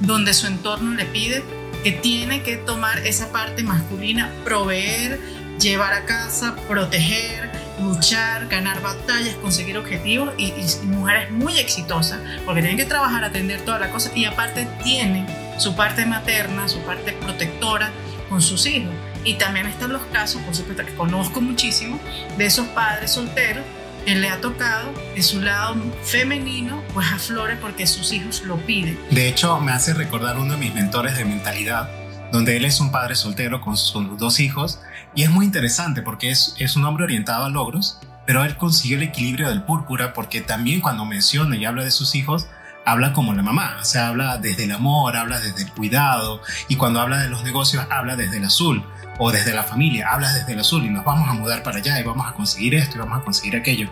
donde 0.00 0.32
su 0.32 0.46
entorno 0.46 0.94
le 0.94 1.04
pide 1.04 1.44
que 1.84 1.92
tiene 1.92 2.42
que 2.42 2.56
tomar 2.56 3.06
esa 3.06 3.32
parte 3.32 3.62
masculina, 3.62 4.30
proveer, 4.44 5.20
llevar 5.58 5.92
a 5.92 6.04
casa, 6.06 6.56
proteger, 6.68 7.49
luchar, 7.80 8.46
ganar 8.48 8.80
batallas, 8.82 9.34
conseguir 9.36 9.78
objetivos 9.78 10.32
y, 10.36 10.52
mujeres 10.84 11.30
muy 11.30 11.58
exitosas 11.58 12.20
porque 12.44 12.60
tienen 12.60 12.76
que 12.76 12.86
trabajar, 12.86 13.24
atender 13.24 13.60
toda 13.62 13.78
la 13.78 13.90
cosa 13.90 14.10
y 14.14 14.24
aparte 14.24 14.66
tienen 14.82 15.26
su 15.58 15.74
parte 15.74 16.06
materna, 16.06 16.68
su 16.68 16.80
parte 16.80 17.12
protectora 17.12 17.90
con 18.28 18.40
sus 18.40 18.66
hijos. 18.66 18.92
Y 19.24 19.34
también 19.34 19.66
están 19.66 19.92
los 19.92 20.02
casos, 20.12 20.40
por 20.42 20.54
supuesto, 20.54 20.84
que 20.84 20.94
conozco 20.94 21.40
muchísimo, 21.40 22.00
de 22.38 22.46
esos 22.46 22.66
padres 22.68 23.12
solteros 23.12 23.64
que 24.04 24.14
le 24.14 24.28
ha 24.28 24.40
tocado 24.40 24.92
de 25.14 25.22
su 25.22 25.40
lado 25.40 25.76
femenino, 26.02 26.82
pues 26.94 27.06
aflore 27.12 27.56
porque 27.56 27.86
sus 27.86 28.12
hijos 28.12 28.42
lo 28.42 28.56
piden. 28.56 28.98
De 29.10 29.28
hecho, 29.28 29.60
me 29.60 29.72
hace 29.72 29.92
recordar 29.92 30.38
uno 30.38 30.54
de 30.54 30.58
mis 30.58 30.74
mentores 30.74 31.18
de 31.18 31.24
mentalidad, 31.26 31.90
donde 32.32 32.56
él 32.56 32.64
es 32.64 32.80
un 32.80 32.92
padre 32.92 33.14
soltero 33.14 33.60
con 33.60 33.76
sus 33.76 34.18
dos 34.18 34.40
hijos 34.40 34.80
y 35.14 35.22
es 35.22 35.30
muy 35.30 35.44
interesante 35.44 36.02
porque 36.02 36.30
es, 36.30 36.76
un 36.76 36.84
hombre 36.84 37.04
orientado 37.04 37.44
a 37.44 37.50
logros, 37.50 37.98
pero 38.26 38.44
él 38.44 38.56
consiguió 38.56 38.96
el 38.96 39.02
equilibrio 39.02 39.48
del 39.48 39.62
púrpura 39.62 40.12
porque 40.12 40.40
también 40.40 40.80
cuando 40.80 41.04
menciona 41.04 41.56
y 41.56 41.64
habla 41.64 41.84
de 41.84 41.90
sus 41.90 42.14
hijos, 42.14 42.46
habla 42.86 43.12
como 43.12 43.34
la 43.34 43.42
mamá, 43.42 43.76
o 43.80 43.84
sea, 43.84 44.08
habla 44.08 44.38
desde 44.38 44.64
el 44.64 44.72
amor, 44.72 45.16
habla 45.16 45.40
desde 45.40 45.64
el 45.64 45.72
cuidado 45.72 46.40
y 46.68 46.76
cuando 46.76 47.00
habla 47.00 47.18
de 47.18 47.28
los 47.28 47.42
negocios, 47.42 47.84
habla 47.90 48.16
desde 48.16 48.38
el 48.38 48.44
azul 48.44 48.84
o 49.18 49.32
desde 49.32 49.52
la 49.52 49.64
familia, 49.64 50.08
habla 50.10 50.32
desde 50.32 50.52
el 50.52 50.60
azul 50.60 50.84
y 50.84 50.90
nos 50.90 51.04
vamos 51.04 51.28
a 51.28 51.34
mudar 51.34 51.62
para 51.62 51.78
allá 51.78 51.98
y 51.98 52.04
vamos 52.04 52.26
a 52.26 52.32
conseguir 52.32 52.74
esto 52.74 52.96
y 52.96 53.00
vamos 53.00 53.18
a 53.18 53.24
conseguir 53.24 53.56
aquello. 53.56 53.90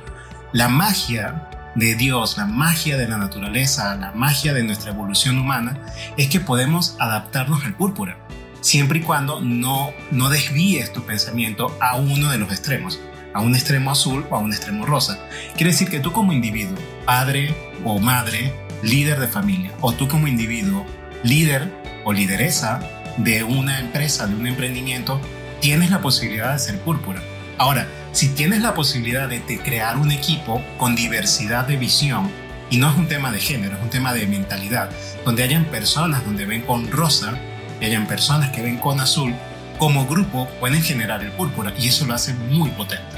La 0.53 0.68
magia 0.68 1.48
de 1.74 1.94
Dios, 1.96 2.38
la 2.38 2.46
magia 2.46 2.96
de 2.96 3.07
la 3.07 3.18
naturaleza, 3.18 3.94
la 3.96 4.12
magia 4.12 4.55
de 4.55 4.62
nuestra 4.62 4.92
evolución 4.92 5.38
humana, 5.38 5.77
es 6.16 6.29
que 6.29 6.40
podemos 6.40 6.96
adaptarnos 6.98 7.64
al 7.64 7.74
púrpura 7.74 8.16
siempre 8.61 9.01
y 9.01 9.03
cuando 9.03 9.40
no, 9.40 9.92
no 10.11 10.29
desvíes 10.29 10.92
tu 10.92 11.03
pensamiento 11.05 11.77
a 11.81 11.97
uno 11.97 12.31
de 12.31 12.38
los 12.38 12.51
extremos, 12.51 13.01
a 13.35 13.40
un 13.40 13.55
extremo 13.55 13.90
azul 13.90 14.27
o 14.31 14.37
a 14.37 14.38
un 14.38 14.53
extremo 14.53 14.87
rosa. 14.87 15.18
Quiere 15.57 15.73
decir 15.73 15.88
que 15.88 16.01
tú 16.01 16.12
como 16.12 16.33
individuo, 16.33 16.77
padre 17.05 17.55
o 17.85 17.99
madre, 17.99 18.53
líder 18.83 19.21
de 19.21 19.29
familia, 19.29 19.73
o 19.81 19.92
tú 19.92 20.09
como 20.09 20.27
individuo, 20.27 20.85
líder 21.23 21.73
o 22.05 22.12
lideresa 22.12 22.81
de 23.16 23.42
una 23.42 23.81
empresa, 23.81 24.27
de 24.27 24.35
un 24.35 24.47
emprendimiento, 24.47 25.21
tienes 25.61 25.90
la 25.90 26.01
posibilidad 26.01 26.53
de 26.53 26.59
ser 26.59 26.79
púrpura. 26.81 27.23
Ahora, 27.59 27.88
si 28.12 28.29
tienes 28.29 28.62
la 28.62 28.75
posibilidad 28.75 29.29
de, 29.29 29.40
de 29.40 29.59
crear 29.59 29.97
un 29.97 30.12
equipo 30.12 30.62
con 30.79 30.94
diversidad 30.94 31.66
de 31.66 31.77
visión, 31.77 32.31
y 32.71 32.77
no 32.77 32.90
es 32.90 32.97
un 32.97 33.09
tema 33.09 33.33
de 33.33 33.40
género, 33.40 33.77
es 33.77 33.83
un 33.83 33.90
tema 33.90 34.12
de 34.12 34.27
mentalidad, 34.27 34.90
donde 35.25 35.42
hayan 35.42 35.64
personas 35.64 36.25
donde 36.25 36.47
ven 36.47 36.62
con 36.62 36.90
rosa 36.90 37.38
y 37.81 37.85
hayan 37.85 38.07
personas 38.07 38.51
que 38.51 38.62
ven 38.62 38.79
con 38.79 39.01
azul, 39.01 39.35
como 39.79 40.07
grupo 40.07 40.49
pueden 40.61 40.83
generar 40.83 41.23
el 41.23 41.31
púrpura 41.33 41.73
y 41.79 41.88
eso 41.88 42.05
lo 42.05 42.14
hace 42.14 42.35
muy 42.35 42.71
potente. 42.71 43.17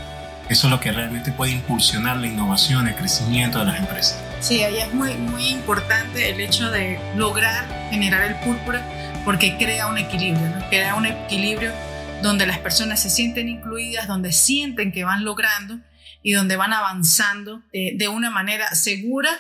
Eso 0.49 0.67
es 0.67 0.73
lo 0.73 0.81
que 0.81 0.91
realmente 0.91 1.31
puede 1.31 1.53
impulsionar 1.53 2.17
la 2.17 2.27
innovación, 2.27 2.89
el 2.89 2.97
crecimiento 2.97 3.61
de 3.61 3.67
las 3.67 3.79
empresas. 3.79 4.19
Sí, 4.41 4.63
ahí 4.63 4.79
es 4.79 4.93
muy, 4.93 5.15
muy 5.15 5.49
importante 5.49 6.29
el 6.31 6.41
hecho 6.41 6.71
de 6.71 6.99
lograr 7.17 7.67
generar 7.91 8.25
el 8.25 8.35
púrpura 8.37 8.83
porque 9.25 9.57
crea 9.57 9.87
un 9.87 9.99
equilibrio, 9.99 10.49
¿no? 10.49 10.69
crea 10.69 10.97
un 10.97 11.07
equilibrio 11.07 11.73
donde 12.23 12.47
las 12.47 12.59
personas 12.59 13.01
se 13.01 13.11
sienten 13.11 13.49
incluidas, 13.49 14.09
donde 14.09 14.33
sienten 14.33 14.93
que 14.93 15.05
van 15.05 15.25
logrando 15.25 15.79
y 16.23 16.33
donde 16.33 16.57
van 16.57 16.73
avanzando 16.73 17.63
de, 17.73 17.95
de 17.97 18.09
una 18.09 18.31
manera 18.31 18.75
segura. 18.75 19.31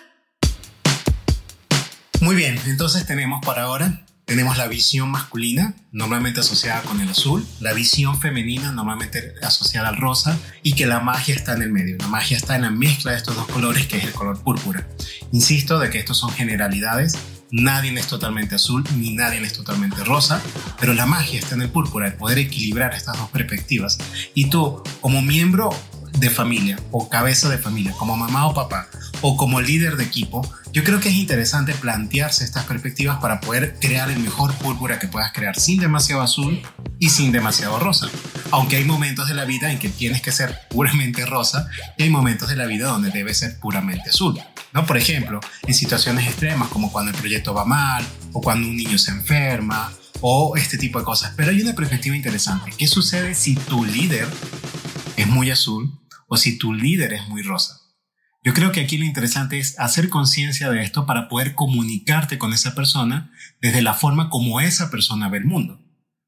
Muy 2.21 2.37
bien, 2.37 2.59
entonces 2.67 3.05
tenemos 3.07 3.45
por 3.45 3.59
ahora 3.59 4.05
tenemos 4.31 4.57
la 4.57 4.69
visión 4.69 5.11
masculina, 5.11 5.75
normalmente 5.91 6.39
asociada 6.39 6.83
con 6.83 7.01
el 7.01 7.09
azul, 7.09 7.45
la 7.59 7.73
visión 7.73 8.21
femenina, 8.21 8.71
normalmente 8.71 9.35
asociada 9.43 9.89
al 9.89 9.97
rosa, 9.97 10.39
y 10.63 10.75
que 10.75 10.87
la 10.87 11.01
magia 11.01 11.35
está 11.35 11.55
en 11.55 11.63
el 11.63 11.73
medio. 11.73 11.97
La 11.99 12.07
magia 12.07 12.37
está 12.37 12.55
en 12.55 12.63
la 12.63 12.71
mezcla 12.71 13.11
de 13.11 13.17
estos 13.17 13.35
dos 13.35 13.49
colores, 13.49 13.89
que 13.89 13.97
es 13.97 14.05
el 14.05 14.13
color 14.13 14.41
púrpura. 14.41 14.87
Insisto 15.33 15.81
de 15.81 15.91
que 15.91 15.99
estos 15.99 16.17
son 16.17 16.31
generalidades, 16.31 17.19
Nadie 17.53 17.93
es 17.99 18.07
totalmente 18.07 18.55
azul 18.55 18.85
ni 18.97 19.13
nadie 19.13 19.43
es 19.43 19.55
totalmente 19.55 20.05
rosa, 20.05 20.41
pero 20.79 20.95
la 20.95 21.05
magia 21.05 21.41
está 21.41 21.57
en 21.57 21.63
el 21.63 21.69
púrpura, 21.69 22.07
el 22.07 22.15
poder 22.15 22.39
equilibrar 22.39 22.95
estas 22.95 23.19
dos 23.19 23.29
perspectivas. 23.31 23.99
Y 24.37 24.51
tú, 24.51 24.85
como 25.01 25.21
miembro 25.21 25.71
de 26.19 26.31
familia 26.31 26.79
o 26.91 27.09
cabeza 27.09 27.49
de 27.49 27.59
familia, 27.59 27.93
como 27.93 28.17
mamá 28.17 28.47
o 28.47 28.55
papá, 28.55 28.89
o 29.23 29.37
como 29.37 29.61
líder 29.61 29.97
de 29.97 30.05
equipo, 30.05 30.49
yo 30.73 30.85
creo 30.85 31.01
que 31.01 31.09
es 31.09 31.17
interesante 31.17 31.75
plantearse 31.75 32.45
estas 32.45 32.65
perspectivas 32.65 33.19
para 33.19 33.41
poder 33.41 33.77
crear 33.81 34.11
el 34.11 34.21
mejor 34.21 34.55
púrpura 34.55 34.99
que 34.99 35.09
puedas 35.09 35.33
crear 35.33 35.59
sin 35.59 35.81
demasiado 35.81 36.23
azul 36.23 36.63
y 36.99 37.11
sin 37.11 37.33
demasiado 37.33 37.79
rosa. 37.79 38.09
Aunque 38.53 38.77
hay 38.77 38.85
momentos 38.85 39.29
de 39.29 39.35
la 39.35 39.45
vida 39.45 39.73
en 39.73 39.79
que 39.79 39.89
tienes 39.89 40.23
que 40.23 40.33
ser 40.33 40.57
puramente 40.71 41.27
rosa 41.27 41.69
y 41.99 42.05
hay 42.05 42.11
momentos 42.11 42.49
de 42.49 42.57
la 42.57 42.67
vida 42.67 42.89
donde 42.89 43.11
debe 43.11 43.35
ser 43.35 43.59
puramente 43.59 44.11
azul. 44.11 44.41
¿no? 44.73 44.87
Por 44.87 44.97
ejemplo, 44.97 45.41
en 45.67 45.75
situaciones 45.75 46.27
extremas 46.27 46.69
como 46.69 46.93
cuando 46.93 47.11
el 47.11 47.17
proyecto 47.17 47.53
va 47.53 47.65
mal 47.65 48.07
o 48.33 48.41
cuando 48.41 48.69
un 48.69 48.77
niño 48.77 48.99
se 48.99 49.11
enferma 49.11 49.93
o 50.21 50.57
este 50.57 50.79
tipo 50.79 50.99
de 50.99 51.05
cosas. 51.05 51.33
Pero 51.37 51.51
hay 51.51 51.61
una 51.61 51.75
perspectiva 51.75 52.15
interesante. 52.15 52.73
¿Qué 52.77 52.87
sucede 52.87 53.35
si 53.35 53.55
tu 53.55 53.85
líder 53.85 54.29
es 55.17 55.27
muy 55.27 55.51
azul 55.51 56.00
o 56.31 56.37
si 56.37 56.57
tu 56.57 56.73
líder 56.73 57.13
es 57.13 57.29
muy 57.29 57.43
rosa? 57.43 57.81
Yo 58.43 58.55
creo 58.55 58.73
que 58.73 58.81
aquí 58.81 58.97
lo 58.97 59.05
interesante 59.05 59.59
es 59.59 59.79
hacer 59.79 60.09
conciencia 60.09 60.71
de 60.71 60.83
esto 60.83 61.05
para 61.05 61.29
poder 61.29 61.55
comunicarte 61.55 62.39
con 62.39 62.55
esa 62.55 62.75
persona 62.75 63.33
desde 63.61 63.83
la 63.83 63.93
forma 63.93 64.31
como 64.31 64.61
esa 64.61 64.91
persona 64.91 65.29
ve 65.29 65.39
el 65.39 65.45
mundo. 65.45 65.85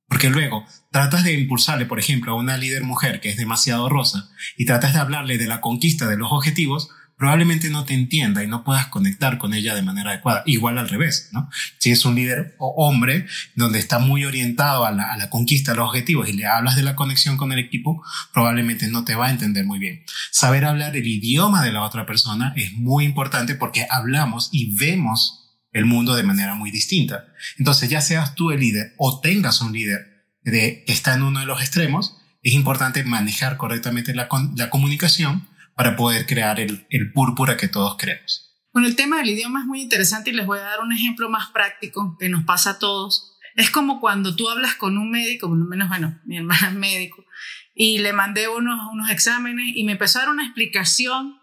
Porque 0.09 0.29
luego 0.29 0.67
tratas 0.91 1.25
de 1.25 1.33
impulsarle, 1.33 1.87
por 1.87 1.99
ejemplo, 1.99 2.33
a 2.33 2.37
una 2.37 2.59
líder 2.59 2.83
mujer 2.83 3.21
que 3.21 3.31
es 3.31 3.39
demasiado 3.39 3.89
rosa 3.89 4.29
y 4.59 4.67
tratas 4.67 4.93
de 4.93 4.99
hablarle 4.99 5.39
de 5.39 5.47
la 5.47 5.63
conquista 5.63 6.07
de 6.07 6.19
los 6.19 6.33
objetivos, 6.33 6.91
probablemente 7.23 7.71
no 7.71 7.85
te 7.85 7.95
entienda 7.95 8.43
y 8.43 8.49
no 8.49 8.65
puedas 8.65 8.89
conectar 8.89 9.39
con 9.39 9.55
ella 9.55 9.77
de 9.77 9.83
manera 9.83 10.11
adecuada. 10.11 10.43
Igual 10.45 10.77
al 10.77 10.89
revés, 10.89 11.29
¿no? 11.31 11.49
Si 11.79 11.93
es 11.93 12.05
un 12.05 12.17
líder 12.17 12.57
o 12.59 12.75
hombre 12.85 13.29
donde 13.55 13.79
está 13.79 14.01
muy 14.01 14.25
orientado 14.25 14.85
a 14.85 14.91
la, 14.91 15.13
a 15.13 15.17
la, 15.17 15.31
conquista 15.31 15.71
de 15.71 15.77
los 15.77 15.87
objetivos 15.87 16.29
y 16.29 16.33
le 16.33 16.47
hablas 16.47 16.75
de 16.75 16.83
la 16.83 16.97
conexión 16.97 17.37
con 17.37 17.53
el 17.53 17.61
equipo, 17.61 18.03
probablemente 18.33 18.89
no 18.89 19.05
te 19.05 19.15
va 19.15 19.29
a 19.29 19.31
entender 19.31 19.65
muy 19.65 19.79
bien. 19.79 20.03
Saber 20.33 20.65
hablar 20.65 20.97
el 20.97 21.07
idioma 21.07 21.63
de 21.63 21.71
la 21.71 21.83
otra 21.83 22.07
persona 22.07 22.55
es 22.57 22.73
muy 22.73 23.05
importante 23.05 23.55
porque 23.55 23.87
hablamos 23.89 24.49
y 24.51 24.77
vemos 24.77 25.61
el 25.71 25.85
mundo 25.85 26.17
de 26.17 26.25
manera 26.25 26.57
muy 26.57 26.73
distinta. 26.73 27.27
Entonces, 27.57 27.89
ya 27.89 28.01
seas 28.01 28.35
tú 28.35 28.51
el 28.51 28.59
líder 28.59 28.95
o 28.99 29.21
tengas 29.21 29.61
un 29.61 29.73
líder 29.73 30.27
de, 30.43 30.83
que 30.85 30.93
está 30.93 31.15
en 31.15 31.23
uno 31.23 31.39
de 31.39 31.47
los 31.47 31.61
extremos, 31.61 32.17
es 32.43 32.55
importante 32.55 33.05
manejar 33.05 33.59
correctamente 33.59 34.13
la, 34.13 34.27
la 34.57 34.71
comunicación 34.71 35.52
para 35.75 35.97
poder 35.97 36.27
crear 36.27 36.61
el, 36.61 36.87
el 36.91 37.13
púrpura 37.13 37.57
que 37.57 37.69
todos 37.69 37.97
queremos. 37.97 38.53
Bueno, 38.73 38.89
el 38.89 38.97
tema 38.97 39.19
del 39.19 39.31
idioma 39.31 39.61
es 39.61 39.67
muy 39.67 39.83
interesante 39.83 40.31
y 40.31 40.33
les 40.33 40.47
voy 40.47 40.59
a 40.59 40.63
dar 40.63 40.81
un 40.81 40.93
ejemplo 40.93 41.29
más 41.29 41.51
práctico 41.51 42.17
que 42.19 42.29
nos 42.29 42.45
pasa 42.45 42.71
a 42.71 42.79
todos. 42.79 43.37
Es 43.55 43.71
como 43.71 44.01
cuando 44.01 44.35
tú 44.35 44.49
hablas 44.49 44.77
con 44.77 44.97
un 44.97 45.11
médico, 45.11 45.49
menos, 45.49 45.89
bueno, 45.89 46.19
mi 46.25 46.39
hermana 46.39 46.69
es 46.69 46.75
médico, 46.75 47.25
y 47.75 47.99
le 47.99 48.13
mandé 48.13 48.49
unos, 48.49 48.81
unos 48.91 49.11
exámenes 49.11 49.67
y 49.75 49.85
me 49.85 49.93
empezó 49.93 50.19
a 50.19 50.23
dar 50.23 50.31
una 50.31 50.45
explicación 50.45 51.42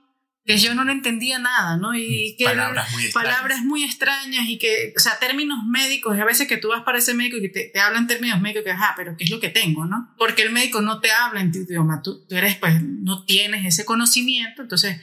que 0.49 0.57
yo 0.57 0.73
no 0.73 0.83
le 0.83 0.93
entendía 0.93 1.37
nada, 1.37 1.77
¿no? 1.77 1.93
Y 1.93 2.33
Mm, 2.33 2.37
que 2.39 2.45
palabras 2.45 2.91
muy 2.91 3.03
extrañas. 3.03 3.31
palabras 3.31 3.61
muy 3.61 3.83
extrañas 3.83 4.49
y 4.49 4.57
que, 4.57 4.95
o 4.97 4.99
sea, 4.99 5.19
términos 5.19 5.59
médicos, 5.67 6.17
y 6.17 6.21
a 6.21 6.25
veces 6.25 6.47
que 6.47 6.57
tú 6.57 6.69
vas 6.69 6.81
para 6.81 6.97
ese 6.97 7.13
médico 7.13 7.37
y 7.37 7.41
que 7.41 7.49
te, 7.49 7.65
te 7.71 7.79
hablan 7.79 8.07
términos 8.07 8.41
médicos 8.41 8.63
que, 8.63 8.71
ajá, 8.71 8.95
pero 8.97 9.15
¿qué 9.15 9.25
es 9.25 9.29
lo 9.29 9.39
que 9.39 9.49
tengo, 9.49 9.85
no? 9.85 10.11
Porque 10.17 10.41
el 10.41 10.51
médico 10.51 10.81
no 10.81 11.01
te 11.01 11.11
habla 11.11 11.41
en 11.41 11.51
tu 11.51 11.59
idioma, 11.59 12.01
tú, 12.01 12.25
tú 12.27 12.35
eres, 12.35 12.55
pues, 12.55 12.81
no 12.81 13.25
tienes 13.25 13.63
ese 13.63 13.85
conocimiento, 13.85 14.63
entonces, 14.63 14.99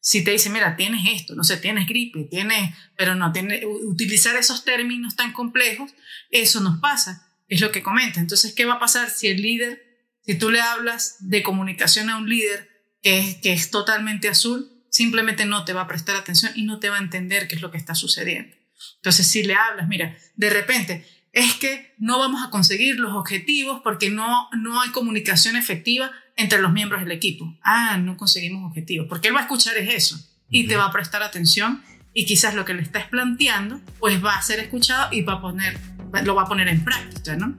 si 0.00 0.22
te 0.22 0.32
dice, 0.32 0.50
mira, 0.50 0.76
tienes 0.76 1.00
esto, 1.10 1.34
no 1.34 1.44
sé, 1.44 1.56
tienes 1.56 1.88
gripe, 1.88 2.24
tienes, 2.24 2.74
pero 2.94 3.14
no 3.14 3.32
tienes, 3.32 3.64
utilizar 3.64 4.36
esos 4.36 4.66
términos 4.66 5.16
tan 5.16 5.32
complejos, 5.32 5.94
eso 6.30 6.60
nos 6.60 6.78
pasa, 6.78 7.26
es 7.48 7.62
lo 7.62 7.72
que 7.72 7.82
comenta. 7.82 8.20
Entonces, 8.20 8.52
¿qué 8.52 8.66
va 8.66 8.74
a 8.74 8.78
pasar 8.78 9.08
si 9.08 9.28
el 9.28 9.40
líder, 9.40 9.82
si 10.26 10.34
tú 10.34 10.50
le 10.50 10.60
hablas 10.60 11.16
de 11.20 11.42
comunicación 11.42 12.10
a 12.10 12.18
un 12.18 12.28
líder 12.28 12.68
que 13.02 13.18
es, 13.18 13.36
que 13.36 13.54
es 13.54 13.70
totalmente 13.70 14.28
azul, 14.28 14.76
simplemente 14.90 15.46
no 15.46 15.64
te 15.64 15.72
va 15.72 15.82
a 15.82 15.86
prestar 15.88 16.16
atención 16.16 16.52
y 16.54 16.64
no 16.64 16.78
te 16.78 16.90
va 16.90 16.96
a 16.96 17.00
entender 17.00 17.48
qué 17.48 17.56
es 17.56 17.62
lo 17.62 17.70
que 17.70 17.78
está 17.78 17.94
sucediendo. 17.94 18.54
Entonces, 18.96 19.26
si 19.26 19.42
le 19.42 19.54
hablas, 19.54 19.88
mira, 19.88 20.16
de 20.36 20.50
repente, 20.50 21.06
es 21.32 21.54
que 21.54 21.94
no 21.98 22.18
vamos 22.18 22.42
a 22.44 22.50
conseguir 22.50 22.98
los 22.98 23.14
objetivos 23.14 23.80
porque 23.82 24.10
no, 24.10 24.48
no 24.52 24.80
hay 24.80 24.90
comunicación 24.90 25.56
efectiva 25.56 26.10
entre 26.36 26.60
los 26.60 26.72
miembros 26.72 27.02
del 27.02 27.12
equipo. 27.12 27.56
Ah, 27.62 27.98
no 27.98 28.16
conseguimos 28.16 28.68
objetivos. 28.68 29.06
Porque 29.08 29.28
él 29.28 29.34
va 29.34 29.40
a 29.40 29.42
escuchar 29.42 29.76
es 29.76 29.94
eso 29.94 30.18
y 30.48 30.66
te 30.66 30.76
va 30.76 30.86
a 30.86 30.92
prestar 30.92 31.22
atención 31.22 31.82
y 32.12 32.26
quizás 32.26 32.54
lo 32.54 32.64
que 32.64 32.74
le 32.74 32.82
estás 32.82 33.06
planteando 33.06 33.80
pues 33.98 34.24
va 34.24 34.34
a 34.34 34.42
ser 34.42 34.58
escuchado 34.58 35.12
y 35.12 35.22
va 35.22 35.34
a 35.34 35.40
poner, 35.40 35.78
lo 36.24 36.34
va 36.34 36.42
a 36.42 36.46
poner 36.46 36.68
en 36.68 36.82
práctica, 36.82 37.36
¿no? 37.36 37.56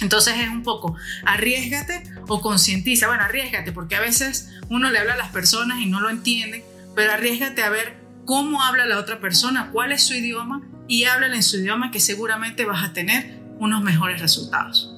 Entonces 0.00 0.34
es 0.38 0.48
un 0.48 0.62
poco, 0.62 0.96
arriesgate 1.24 2.02
o 2.28 2.40
concientiza. 2.40 3.06
Bueno, 3.06 3.22
arriesgate 3.22 3.72
porque 3.72 3.96
a 3.96 4.00
veces 4.00 4.50
uno 4.68 4.90
le 4.90 4.98
habla 4.98 5.14
a 5.14 5.18
las 5.18 5.28
personas 5.28 5.80
y 5.80 5.86
no 5.86 6.00
lo 6.00 6.10
entienden, 6.10 6.62
pero 6.94 7.12
arriesgate 7.12 7.62
a 7.62 7.70
ver 7.70 7.96
cómo 8.24 8.62
habla 8.62 8.86
la 8.86 8.98
otra 8.98 9.20
persona, 9.20 9.70
cuál 9.72 9.92
es 9.92 10.02
su 10.02 10.14
idioma 10.14 10.62
y 10.88 11.04
háblale 11.04 11.36
en 11.36 11.42
su 11.42 11.58
idioma 11.58 11.90
que 11.90 12.00
seguramente 12.00 12.64
vas 12.64 12.84
a 12.84 12.92
tener 12.92 13.38
unos 13.58 13.82
mejores 13.82 14.20
resultados. 14.20 14.90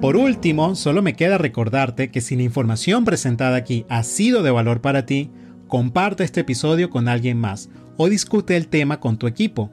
Por 0.00 0.16
último, 0.16 0.74
solo 0.76 1.02
me 1.02 1.16
queda 1.16 1.38
recordarte 1.38 2.10
que 2.10 2.20
si 2.20 2.36
la 2.36 2.42
información 2.42 3.04
presentada 3.04 3.56
aquí 3.56 3.86
ha 3.88 4.02
sido 4.02 4.42
de 4.42 4.50
valor 4.50 4.82
para 4.82 5.06
ti, 5.06 5.30
comparte 5.68 6.22
este 6.22 6.40
episodio 6.40 6.90
con 6.90 7.08
alguien 7.08 7.40
más 7.40 7.70
o 7.96 8.08
discute 8.08 8.56
el 8.56 8.68
tema 8.68 9.00
con 9.00 9.18
tu 9.18 9.26
equipo. 9.26 9.72